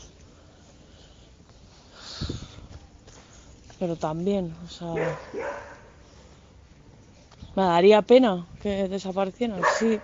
[3.78, 5.18] Pero también, o sea,
[7.57, 10.01] me daría pena que desaparecieran, sí.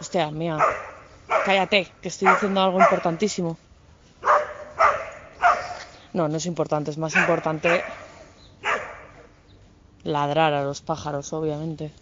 [0.00, 0.56] Hostia, mía,
[1.44, 3.58] cállate, que estoy diciendo algo importantísimo.
[6.12, 7.82] No, no es importante, es más importante
[10.02, 11.92] ladrar a los pájaros, obviamente.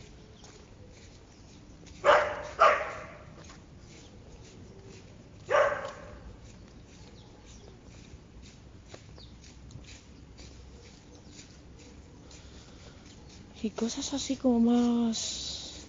[13.63, 15.89] Y cosas así como más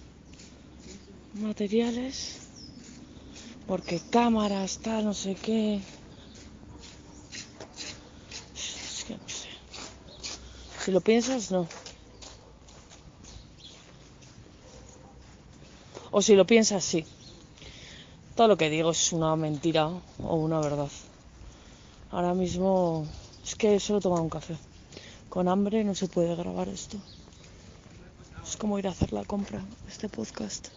[1.34, 2.40] materiales,
[3.66, 5.80] porque cámaras, tal, no sé qué.
[8.54, 9.48] Es que no sé.
[10.88, 11.66] Si lo piensas, no.
[16.10, 17.04] O si lo piensas, sí.
[18.34, 19.90] Todo lo que digo es una mentira
[20.24, 20.88] o una verdad.
[22.10, 23.06] Ahora mismo
[23.44, 24.56] es que solo he tomado un café.
[25.28, 26.96] Con hambre no se puede grabar esto.
[28.42, 30.68] Es como ir a hacer la compra este podcast.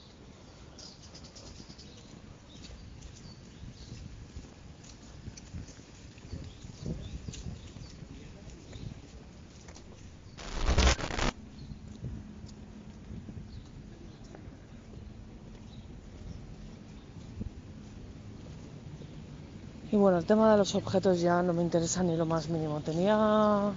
[20.22, 22.80] El tema de los objetos ya no me interesa ni lo más mínimo.
[22.82, 23.74] Tenía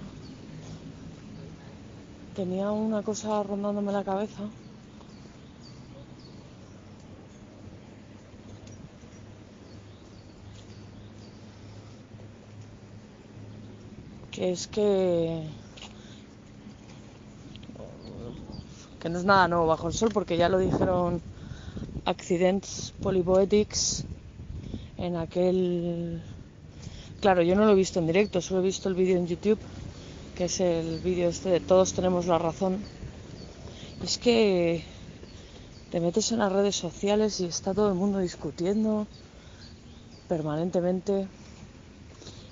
[2.35, 4.43] tenía una cosa rondándome la cabeza.
[14.29, 15.49] Que es que
[18.99, 21.21] que no es nada nuevo bajo el sol porque ya lo dijeron
[22.05, 24.05] Accidents Polypoetics
[24.97, 26.34] en aquel...
[27.25, 29.57] Claro, yo no lo he visto en directo, solo he visto el vídeo en YouTube,
[30.35, 32.77] que es el vídeo este de Todos tenemos la razón.
[34.03, 34.85] Es que
[35.89, 39.07] te metes en las redes sociales y está todo el mundo discutiendo
[40.29, 41.27] permanentemente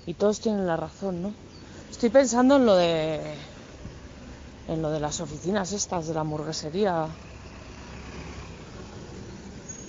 [0.07, 1.33] y todos tienen la razón, ¿no?
[1.91, 3.19] Estoy pensando en lo de
[4.69, 7.05] en lo de las oficinas estas de la hamburguesería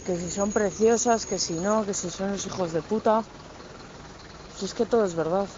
[0.04, 3.24] que si son preciosas, que si no, que si son los hijos de puta.
[4.66, 5.48] Es que todo es verdad.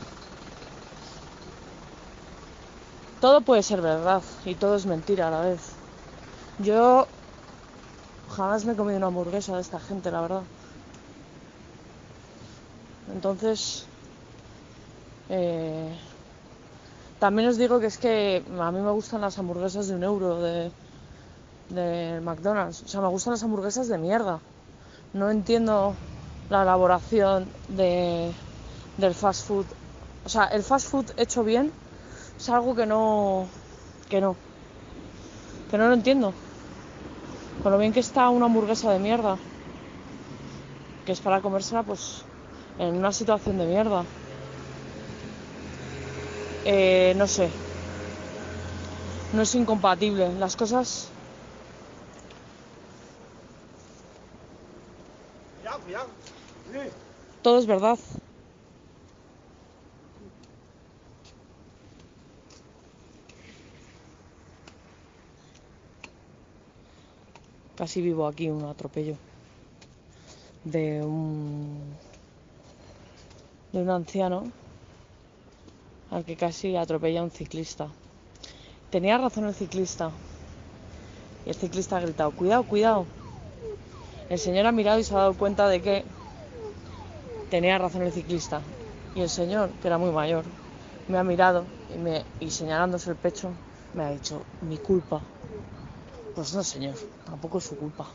[3.20, 5.76] Todo puede ser verdad y todo es mentira a la vez.
[6.58, 7.08] Yo
[8.34, 10.44] jamás me he comido una hamburguesa de esta gente, la verdad.
[13.12, 13.88] Entonces,
[15.28, 15.96] eh,
[17.18, 20.40] también os digo que es que a mí me gustan las hamburguesas de un euro
[20.40, 20.72] de,
[21.68, 22.82] de McDonald's.
[22.82, 24.42] O sea, me gustan las hamburguesas de mierda.
[25.12, 25.96] No entiendo
[26.48, 28.36] la elaboración de,
[28.96, 29.66] del fast food.
[30.24, 31.72] O sea, el fast food hecho bien
[32.38, 33.46] es algo que no.
[34.08, 34.36] que no.
[35.70, 36.32] Que no lo entiendo.
[37.62, 39.36] Con lo bien que está una hamburguesa de mierda.
[41.04, 42.22] Que es para comérsela, pues,
[42.78, 44.04] en una situación de mierda.
[46.64, 47.50] Eh, no sé.
[49.32, 50.32] No es incompatible.
[50.38, 51.08] Las cosas
[57.42, 57.98] Todo es verdad.
[67.76, 69.16] Casi vivo aquí un atropello
[70.64, 71.94] de un
[73.72, 74.44] de un anciano
[76.10, 77.88] al que casi atropella un ciclista.
[78.90, 80.10] Tenía razón el ciclista.
[81.44, 83.06] Y el ciclista ha gritado, cuidado, cuidado.
[84.30, 86.04] El señor ha mirado y se ha dado cuenta de que
[87.50, 88.60] tenía razón el ciclista.
[89.14, 90.44] Y el señor, que era muy mayor,
[91.08, 91.64] me ha mirado
[91.94, 93.50] y, me, y señalándose el pecho,
[93.94, 95.20] me ha dicho, mi culpa.
[96.34, 96.94] Pues no, señor,
[97.26, 98.06] tampoco es su culpa.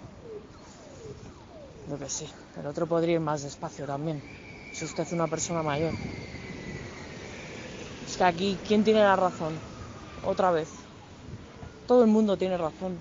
[1.87, 4.21] Yo que sí, el otro podría ir más despacio también.
[4.73, 5.93] Si usted es una persona mayor.
[8.07, 9.53] Es que aquí, ¿quién tiene la razón?
[10.25, 10.69] Otra vez.
[11.87, 12.97] Todo el mundo tiene razón.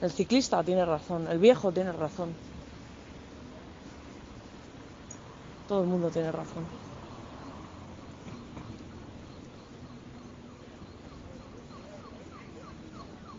[0.00, 2.34] El ciclista tiene razón, el viejo tiene razón.
[5.68, 6.93] Todo el mundo tiene razón.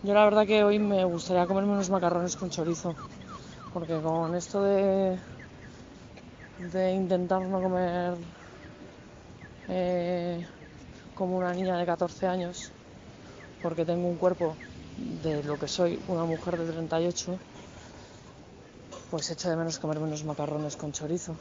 [0.06, 2.96] Yo la verdad que hoy me gustaría comerme unos macarrones con chorizo,
[3.74, 5.20] porque con esto de,
[6.74, 8.14] de intentar no comer
[9.68, 10.46] eh,
[11.16, 12.74] como una niña de 14 años,
[13.62, 14.58] porque tengo un cuerpo
[14.98, 17.40] de lo que soy, una mujer de 38,
[19.10, 21.34] pues echo de menos comerme unos macarrones con chorizo.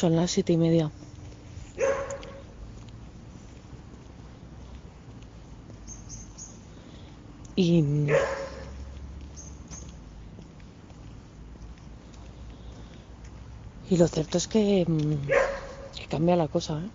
[0.00, 0.90] Son las siete y media.
[7.54, 7.84] Y
[13.90, 15.28] y lo cierto es que, mm,
[15.98, 16.90] que cambia la cosa, ¿eh?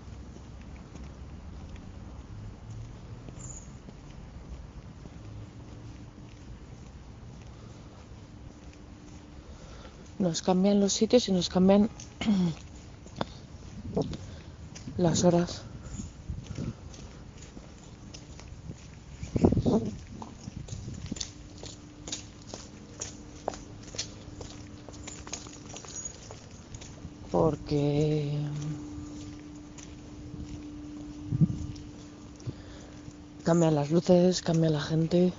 [10.17, 11.87] Nos cambian los sitios y nos cambian
[14.97, 15.61] las horas.
[27.31, 28.37] Porque
[33.43, 35.33] cambian las luces, cambia la gente,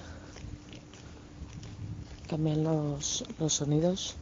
[2.28, 4.16] cambian los, los sonidos.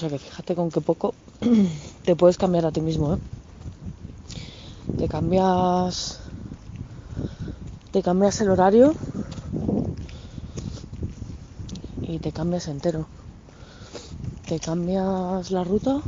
[0.00, 1.14] Sea que fíjate con qué poco
[2.04, 3.18] te puedes cambiar a ti mismo, ¿eh?
[4.96, 6.20] Te cambias.
[7.92, 8.94] Te cambias el horario
[12.02, 13.06] y te cambias entero.
[14.48, 16.00] Te cambias la ruta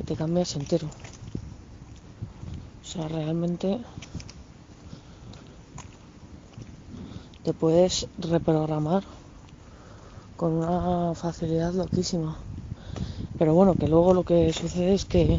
[0.00, 0.88] y te cambias entero.
[2.80, 3.80] O sea, realmente
[7.44, 9.02] te puedes reprogramar
[10.36, 12.36] con una facilidad loquísima.
[13.38, 15.38] Pero bueno, que luego lo que sucede es que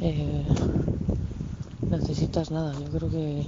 [0.00, 0.44] eh,
[1.90, 2.72] necesitas nada.
[2.78, 3.46] Yo creo que,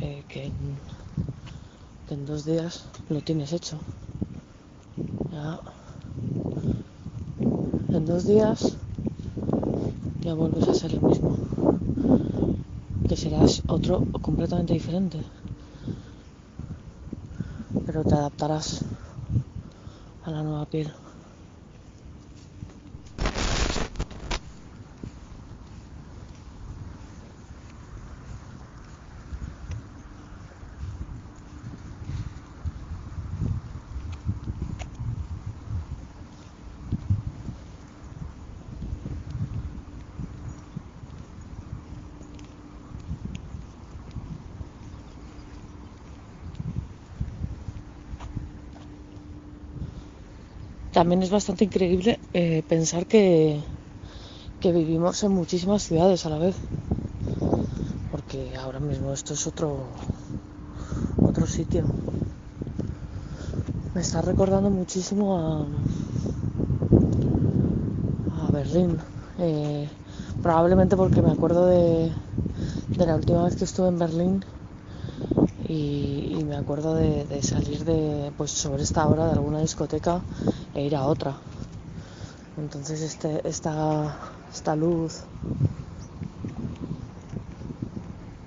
[0.00, 0.52] eh, que, en,
[2.08, 3.78] que, en, dos días lo tienes hecho.
[5.32, 5.60] Ya,
[7.92, 8.76] en dos días
[10.22, 11.36] ya vuelves a ser el mismo.
[13.08, 15.20] Que serás otro completamente diferente
[17.94, 18.83] pero te adaptarás
[20.34, 21.03] la nueva.
[50.94, 53.60] También es bastante increíble eh, pensar que,
[54.62, 56.54] vivimos en muchísimas ciudades a la vez.
[58.10, 59.76] Porque ahora mismo esto es otro,
[61.20, 61.84] otro sitio.
[63.94, 65.66] Me está recordando muchísimo a,
[68.52, 68.96] Berlín.
[69.38, 69.88] Eh,
[70.42, 72.12] probablemente porque me acuerdo de,
[72.96, 74.44] la última vez que estuve en Berlín
[75.68, 80.22] y, y me acuerdo de, de, salir de pues sobre esta hora de alguna discoteca
[80.74, 81.36] e ir a otra
[82.56, 84.16] entonces este, esta,
[84.52, 85.22] esta luz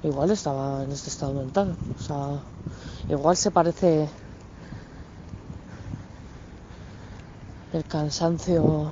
[0.03, 2.39] igual estaba en este estado mental o sea
[3.09, 4.09] igual se parece
[7.73, 8.91] el cansancio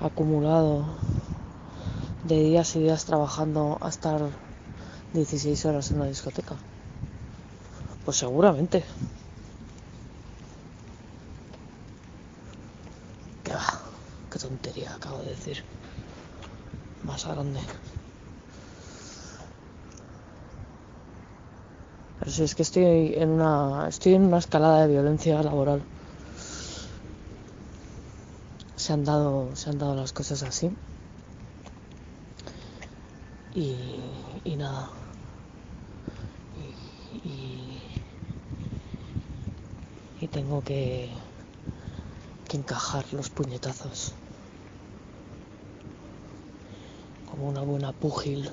[0.00, 0.84] acumulado
[2.24, 4.20] de días y días trabajando a estar
[5.12, 6.56] 16 horas en una discoteca.
[8.04, 8.84] Pues seguramente.
[13.44, 13.64] ¿Qué va?
[14.30, 15.62] Qué tontería acabo de decir.
[17.04, 17.60] Más grande.
[22.34, 25.84] Si es que estoy en una estoy en una escalada de violencia laboral.
[28.74, 30.68] Se han dado se han dado las cosas así.
[33.54, 34.90] Y, nada.
[37.22, 37.80] Y, y,
[40.20, 41.08] y tengo que,
[42.48, 44.12] que encajar los puñetazos.
[47.30, 48.50] Como una buena púgil.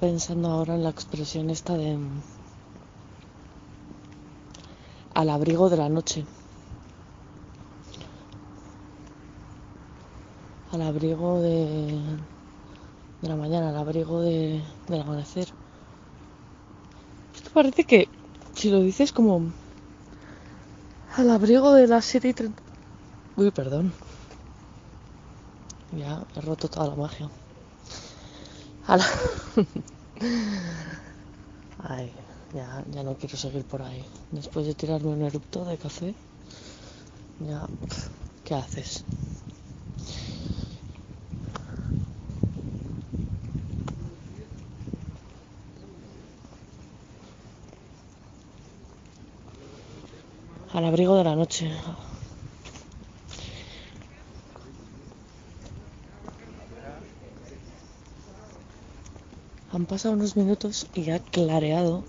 [0.00, 1.98] Pensando ahora en la expresión esta de
[5.14, 6.24] al abrigo de la noche.
[10.70, 11.86] Al abrigo de,
[13.22, 15.48] de la mañana, al abrigo de, del amanecer.
[17.34, 18.08] Esto parece que,
[18.54, 19.50] si lo dices como
[21.16, 22.62] al abrigo de las 7 y 30...
[23.36, 23.92] Uy, perdón.
[25.96, 27.28] Ya he roto toda la magia.
[31.78, 32.12] Ay,
[32.52, 34.04] ya, ya no quiero seguir por ahí.
[34.30, 36.14] Después de tirarme un erupto de café,
[37.40, 37.68] ya,
[38.44, 39.04] ¿qué haces?
[50.72, 51.70] al abrigo de la noche.
[59.78, 62.02] Han pasado unos minutos y ha clareado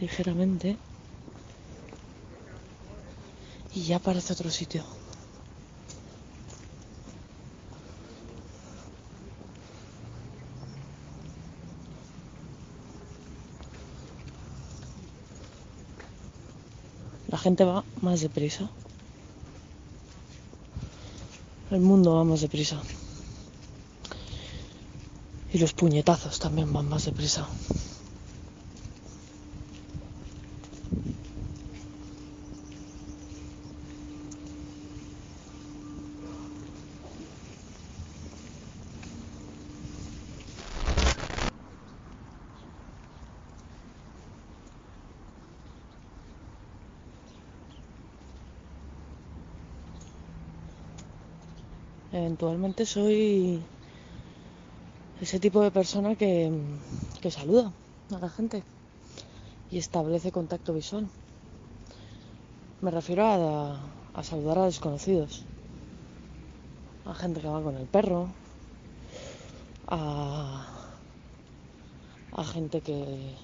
[0.00, 0.78] ligeramente
[3.74, 4.82] y ya parece otro sitio.
[17.28, 18.70] La gente va más deprisa.
[21.70, 22.82] El mundo va más deprisa.
[25.52, 27.48] Y los puñetazos también van más deprisa.
[52.12, 53.62] Eventualmente soy
[55.30, 56.50] ese tipo de persona que,
[57.22, 57.70] que saluda
[58.10, 58.64] a la gente
[59.70, 61.06] y establece contacto visual.
[62.80, 63.78] Me refiero a,
[64.12, 65.44] a saludar a desconocidos,
[67.06, 68.26] a gente que va con el perro,
[69.86, 70.66] a,
[72.32, 73.36] a gente que,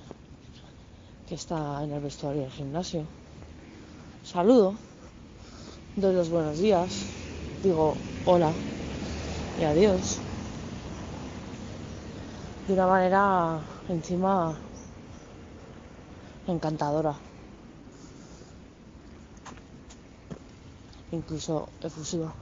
[1.28, 3.04] que está en el vestuario del gimnasio.
[4.24, 4.74] Saludo,
[5.94, 6.90] doy los buenos días,
[7.62, 8.50] digo hola
[9.60, 10.25] y adiós.
[12.66, 14.52] De una manera encima
[16.48, 17.14] encantadora.
[21.12, 22.32] Incluso efusiva.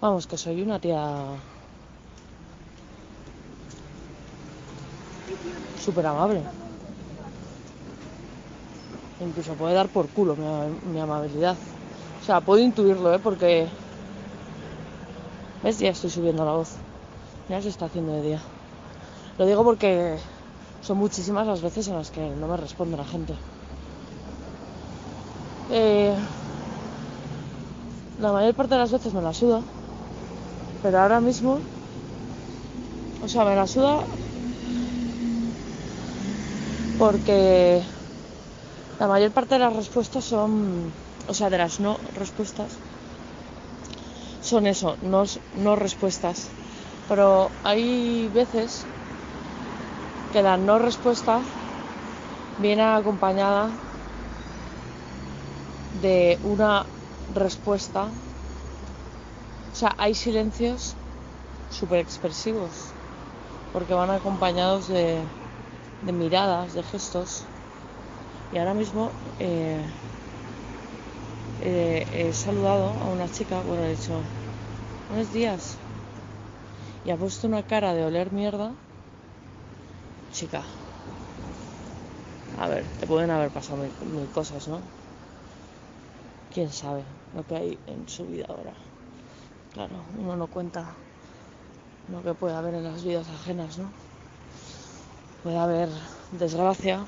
[0.00, 1.26] Vamos, que soy una tía
[5.78, 6.42] súper amable.
[9.20, 11.56] Incluso puede dar por culo mi, mi amabilidad.
[12.22, 13.18] O sea, puedo intuirlo, ¿eh?
[13.18, 13.83] Porque...
[15.64, 15.78] ¿Ves?
[15.78, 16.72] Ya estoy subiendo la voz.
[17.48, 18.42] Ya se está haciendo de día.
[19.38, 20.18] Lo digo porque
[20.82, 23.34] son muchísimas las veces en las que no me responde la gente.
[25.70, 26.14] Eh,
[28.20, 29.62] la mayor parte de las veces me la suda.
[30.82, 31.60] Pero ahora mismo...
[33.22, 34.04] O sea, me la suda
[36.98, 37.82] porque
[39.00, 40.92] la mayor parte de las respuestas son
[41.26, 42.72] o sea, de las no respuestas,
[44.50, 45.24] son eso, no,
[45.64, 46.38] no respuestas.
[47.08, 48.86] Pero hay veces
[50.32, 51.40] que la no respuesta
[52.58, 53.70] viene acompañada
[56.02, 56.84] de una
[57.34, 58.10] respuesta.
[59.72, 60.94] O sea, hay silencios
[61.70, 62.72] súper expresivos
[63.72, 65.26] porque van acompañados de,
[66.06, 67.44] de, miradas, de gestos.
[68.52, 69.84] Y ahora mismo eh,
[71.64, 74.22] eh, he saludado a una chica, bueno, he dicho,
[75.08, 75.78] buenos días.
[77.06, 78.74] Y ha puesto una cara de oler mierda.
[80.30, 80.62] Chica.
[82.58, 84.82] A ver, te pueden haber pasado mil, cosas, ¿no?
[86.52, 87.02] Quién sabe
[87.34, 88.74] lo que hay en su vida ahora.
[89.72, 90.94] Claro, uno no cuenta
[92.12, 93.90] lo que puede haber en las vidas ajenas, ¿no?
[95.42, 95.88] Puede haber
[96.32, 97.06] desgracia,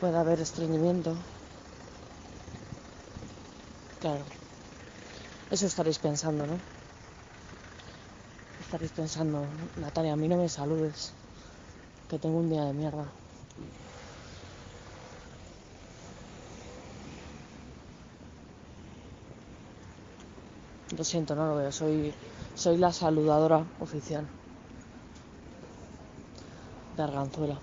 [0.00, 1.16] puede haber estreñimiento,
[4.06, 4.24] Claro.
[5.54, 6.56] Eso estaréis pensando, ¿no?
[8.62, 9.38] Estaréis pensando,
[9.82, 10.98] Natalia, a mí no me saludes,
[12.08, 13.06] que tengo un día de mierda.
[20.96, 22.14] Lo siento, no lo veo, soy,
[22.54, 24.28] soy la saludadora oficial
[26.96, 27.60] de Arganzuela.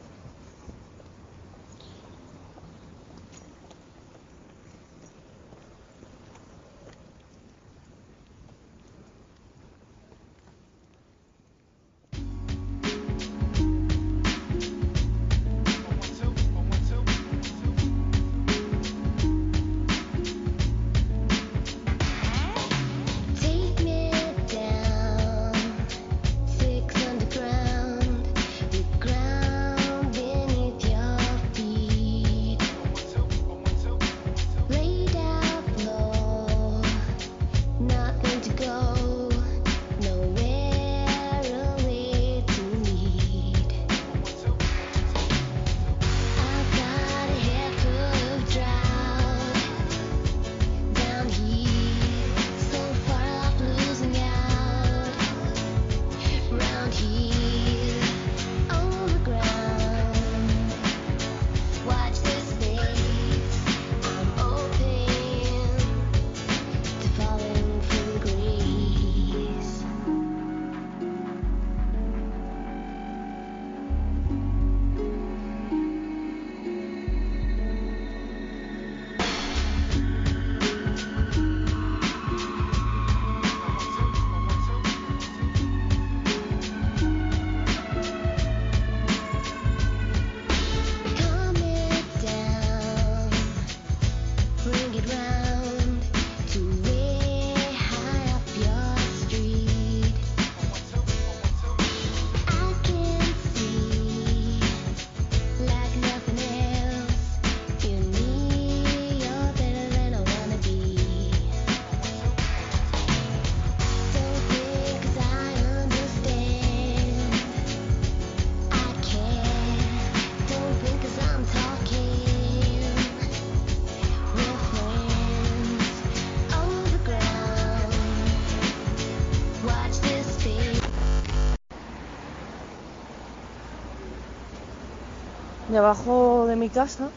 [135.74, 137.12] Debajo de mi casa,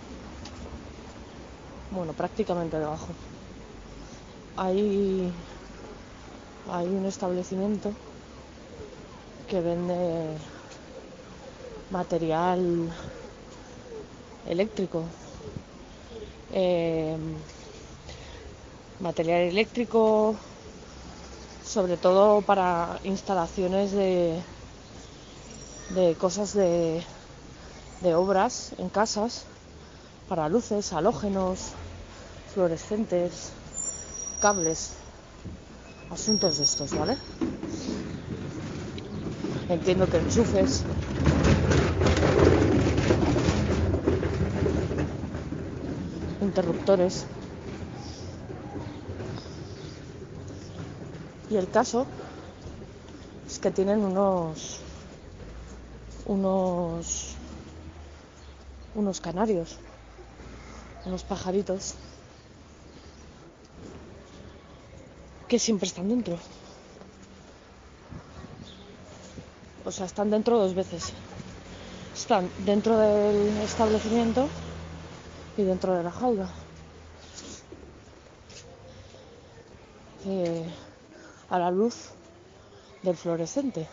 [1.91, 3.15] bueno, prácticamente debajo,
[4.57, 5.33] hay,
[6.67, 7.95] hay un establecimiento
[9.49, 9.97] que vende
[11.91, 12.93] material
[14.45, 15.11] eléctrico.
[16.51, 17.17] eh,
[18.99, 20.39] material eléctrico,
[21.63, 24.43] sobre todo para instalaciones de,
[25.89, 27.05] de cosas de,
[28.01, 29.45] de obras en casas,
[30.29, 31.73] para luces, halógenos,
[32.53, 33.51] fluorescentes,
[34.41, 34.91] cables,
[36.11, 37.17] asuntos de estos, ¿vale?
[39.69, 40.85] Entiendo que enchufes.
[46.57, 47.27] interruptores.
[51.51, 52.07] Y el caso
[53.47, 54.81] es que tienen unos
[56.27, 57.36] unos
[58.97, 59.77] unos canarios,
[61.05, 61.95] unos pajaritos
[65.47, 66.39] que siempre están dentro.
[69.85, 71.13] O sea, están dentro dos veces.
[72.15, 74.49] Están dentro del establecimiento
[75.57, 76.49] y dentro de la jaula.
[80.25, 80.67] Eh,
[81.51, 82.11] a la luz
[83.03, 83.87] del fluorescente.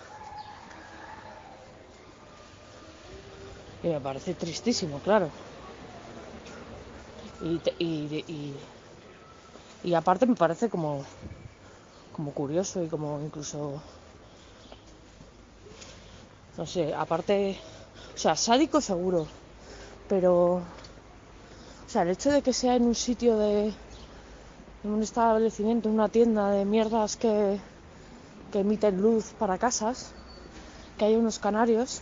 [3.84, 5.30] Y me parece tristísimo, claro.
[7.42, 8.56] Y, y, y,
[9.84, 11.04] y aparte me parece como,
[12.14, 13.82] como curioso y como incluso,
[16.58, 17.58] no sé, aparte,
[18.16, 19.28] o sea, sádico seguro,
[20.08, 23.74] pero, o sea, el hecho de que sea en un sitio de,
[24.84, 27.60] en un establecimiento, en una tienda de mierdas que,
[28.54, 30.14] que emiten luz para casas,
[30.98, 32.02] que hay unos canarios,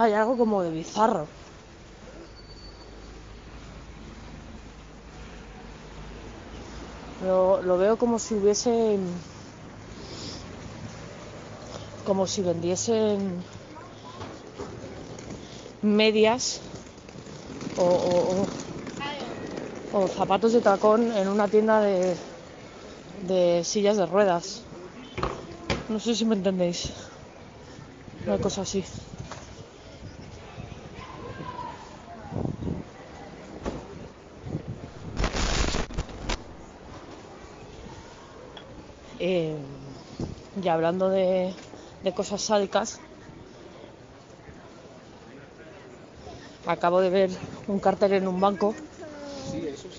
[0.00, 1.28] hay algo como de bizarro.
[7.20, 8.98] Lo, lo veo como si hubiese,
[12.04, 13.44] como si vendiesen
[15.82, 16.62] medias
[17.76, 18.48] o, o- o-
[19.98, 21.96] o zapatos de tacón en una tienda de,
[23.30, 24.46] de sillas de ruedas.
[25.94, 26.80] No sé si me entendéis.
[28.24, 28.84] Una cosa así.
[39.18, 39.60] Eh,
[40.70, 41.54] hablando de,
[42.02, 43.00] de cosas sádicas,
[46.66, 47.30] acabo de ver
[47.68, 48.74] un cartel en un banco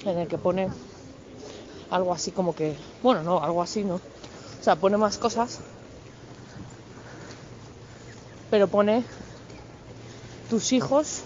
[0.06, 0.70] en el que pone
[1.90, 3.96] algo así como que, bueno, no, algo así, ¿no?
[3.96, 5.60] O sea, pone más cosas,
[8.50, 9.04] pero pone
[10.50, 11.22] tus hijos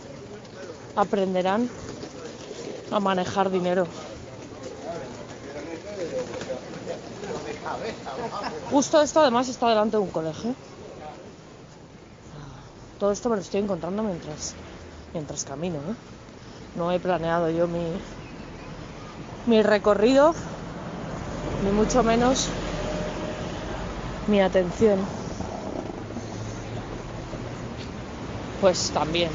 [0.95, 1.69] aprenderán
[2.91, 3.87] a manejar dinero.
[8.69, 10.55] Justo esto además está delante de un colegio.
[12.99, 14.55] Todo esto me lo estoy encontrando mientras,
[15.13, 15.77] mientras camino.
[15.77, 15.95] ¿eh?
[16.75, 17.85] No he planeado yo mi,
[19.45, 20.33] mi recorrido,
[21.63, 22.47] ni mucho menos
[24.27, 24.99] mi atención.
[28.61, 29.29] Pues también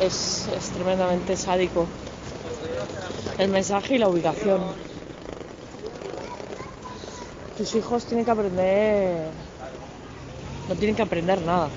[0.00, 1.86] es, es tremendamente sádico
[3.38, 4.60] el mensaje y la ubicación.
[7.56, 9.30] Tus hijos tienen que aprender,
[10.68, 11.68] no tienen que aprender nada.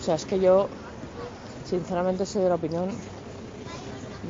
[0.00, 0.68] O sea, es que yo
[1.68, 2.90] sinceramente soy de la opinión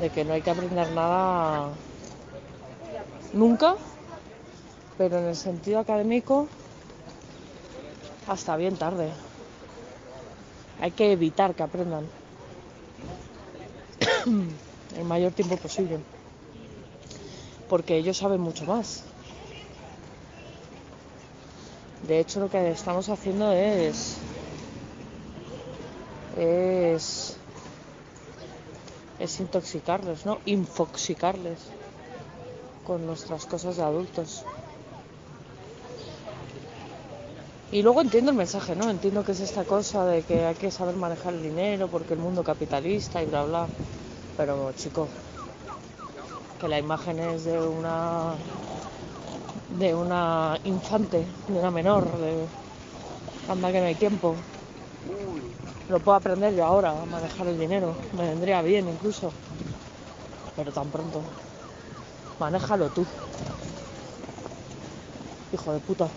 [0.00, 1.68] de que no hay que aprender nada
[3.34, 3.76] nunca,
[4.96, 6.48] pero en el sentido académico
[8.26, 9.10] hasta bien tarde.
[10.80, 12.08] Hay que evitar que aprendan
[14.96, 16.00] el mayor tiempo posible,
[17.68, 19.11] porque ellos saben mucho más.
[22.06, 24.16] De hecho, lo que estamos haciendo es
[26.36, 27.36] es
[29.20, 30.38] es intoxicarles, ¿no?
[30.46, 31.58] Infoxicarles
[32.84, 34.44] con nuestras cosas de adultos.
[37.70, 38.90] Y luego entiendo el mensaje, ¿no?
[38.90, 42.20] Entiendo que es esta cosa de que hay que saber manejar el dinero porque el
[42.20, 43.66] mundo capitalista y bla bla.
[44.36, 45.08] Pero chico,
[46.60, 48.34] que la imagen es de una
[49.78, 52.49] de una infante, de una menor, de
[53.49, 54.36] anda que no hay tiempo.
[55.89, 59.32] Lo puedo aprender yo ahora a manejar el dinero, me vendría bien incluso.
[60.57, 61.20] Pero tan pronto.
[62.39, 63.07] Manéjalo tú.
[65.53, 66.11] Hijo de puta.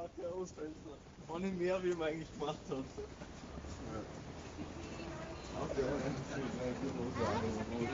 [0.00, 0.96] Auf Pixie macht der Ausfenster.
[1.28, 2.84] Ohne mehr, wie man eigentlich gemacht hat.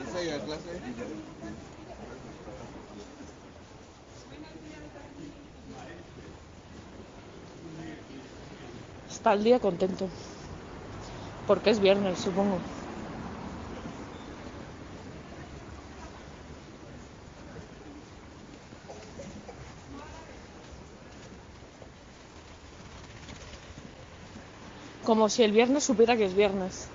[0.07, 0.69] Esa ya clase.
[9.09, 10.09] Está el día contento.
[11.45, 12.59] Porque es viernes, supongo.
[25.07, 26.89] Como si el viernes supiera que es viernes.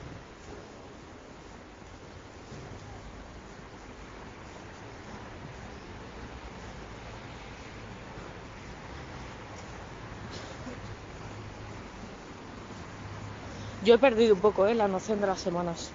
[13.83, 14.75] Yo he perdido un poco ¿eh?
[14.75, 15.91] la noción de las semanas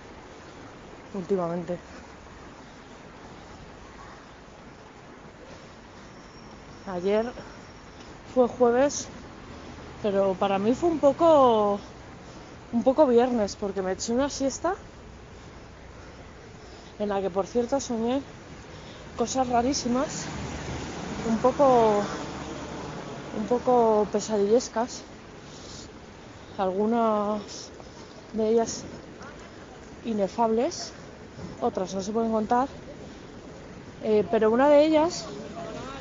[1.14, 1.78] últimamente.
[6.88, 7.32] Ayer
[8.34, 9.08] fue jueves,
[10.02, 11.80] pero para mí fue un poco
[12.72, 14.76] un poco viernes porque me eché una siesta
[17.00, 18.22] en la que por cierto soñé
[19.16, 20.28] cosas rarísimas,
[21.26, 22.06] un poco
[23.40, 25.04] un poco pesadillescas,
[26.58, 27.72] algunas
[28.34, 28.84] de ellas
[30.04, 30.92] inefables,
[31.62, 32.68] otras no se pueden contar,
[34.04, 35.26] Eh, pero una de ellas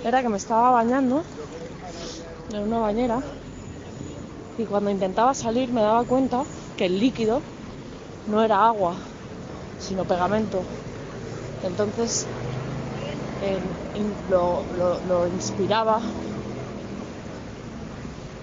[0.04, 1.24] era que me estaba bañando
[2.50, 3.20] en una bañera
[4.58, 6.44] y cuando intentaba salir me daba cuenta
[6.76, 7.42] que el líquido
[8.26, 8.98] no era agua,
[9.78, 10.66] sino pegamento.
[11.62, 12.28] Entonces
[14.28, 16.00] lo, lo- inspiraba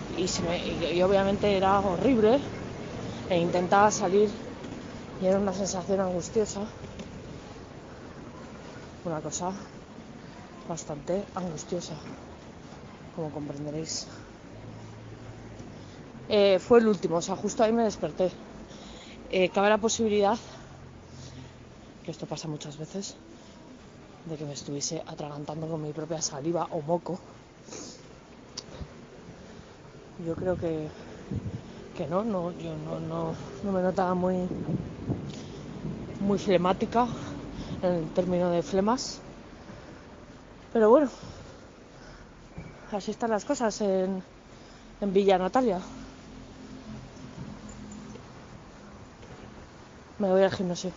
[0.07, 2.41] y, se me- y obviamente era horrible
[3.30, 4.30] e intentaba salir
[5.19, 6.69] y era una sensación angustiosa,
[9.03, 9.53] una cosa
[10.68, 11.97] bastante angustiosa,
[13.14, 13.93] como comprenderéis.
[16.30, 18.32] Eh, fue el último, o sea, justo ahí me desperté.
[19.30, 20.38] Eh, cabe la posibilidad,
[22.04, 23.16] que esto pasa muchas veces,
[24.26, 27.20] de que me estuviese atragantando con mi propia saliva o moco.
[30.26, 30.88] Yo creo que,
[31.98, 34.48] que no, no, yo no, no, no me notaba muy,
[36.20, 37.08] muy flemática
[37.82, 39.20] en el término de flemas.
[40.72, 41.10] Pero bueno,
[42.91, 44.24] así están las cosas en,
[45.02, 45.80] en Villa Natalia.
[50.24, 50.94] Me voy al gimnasio.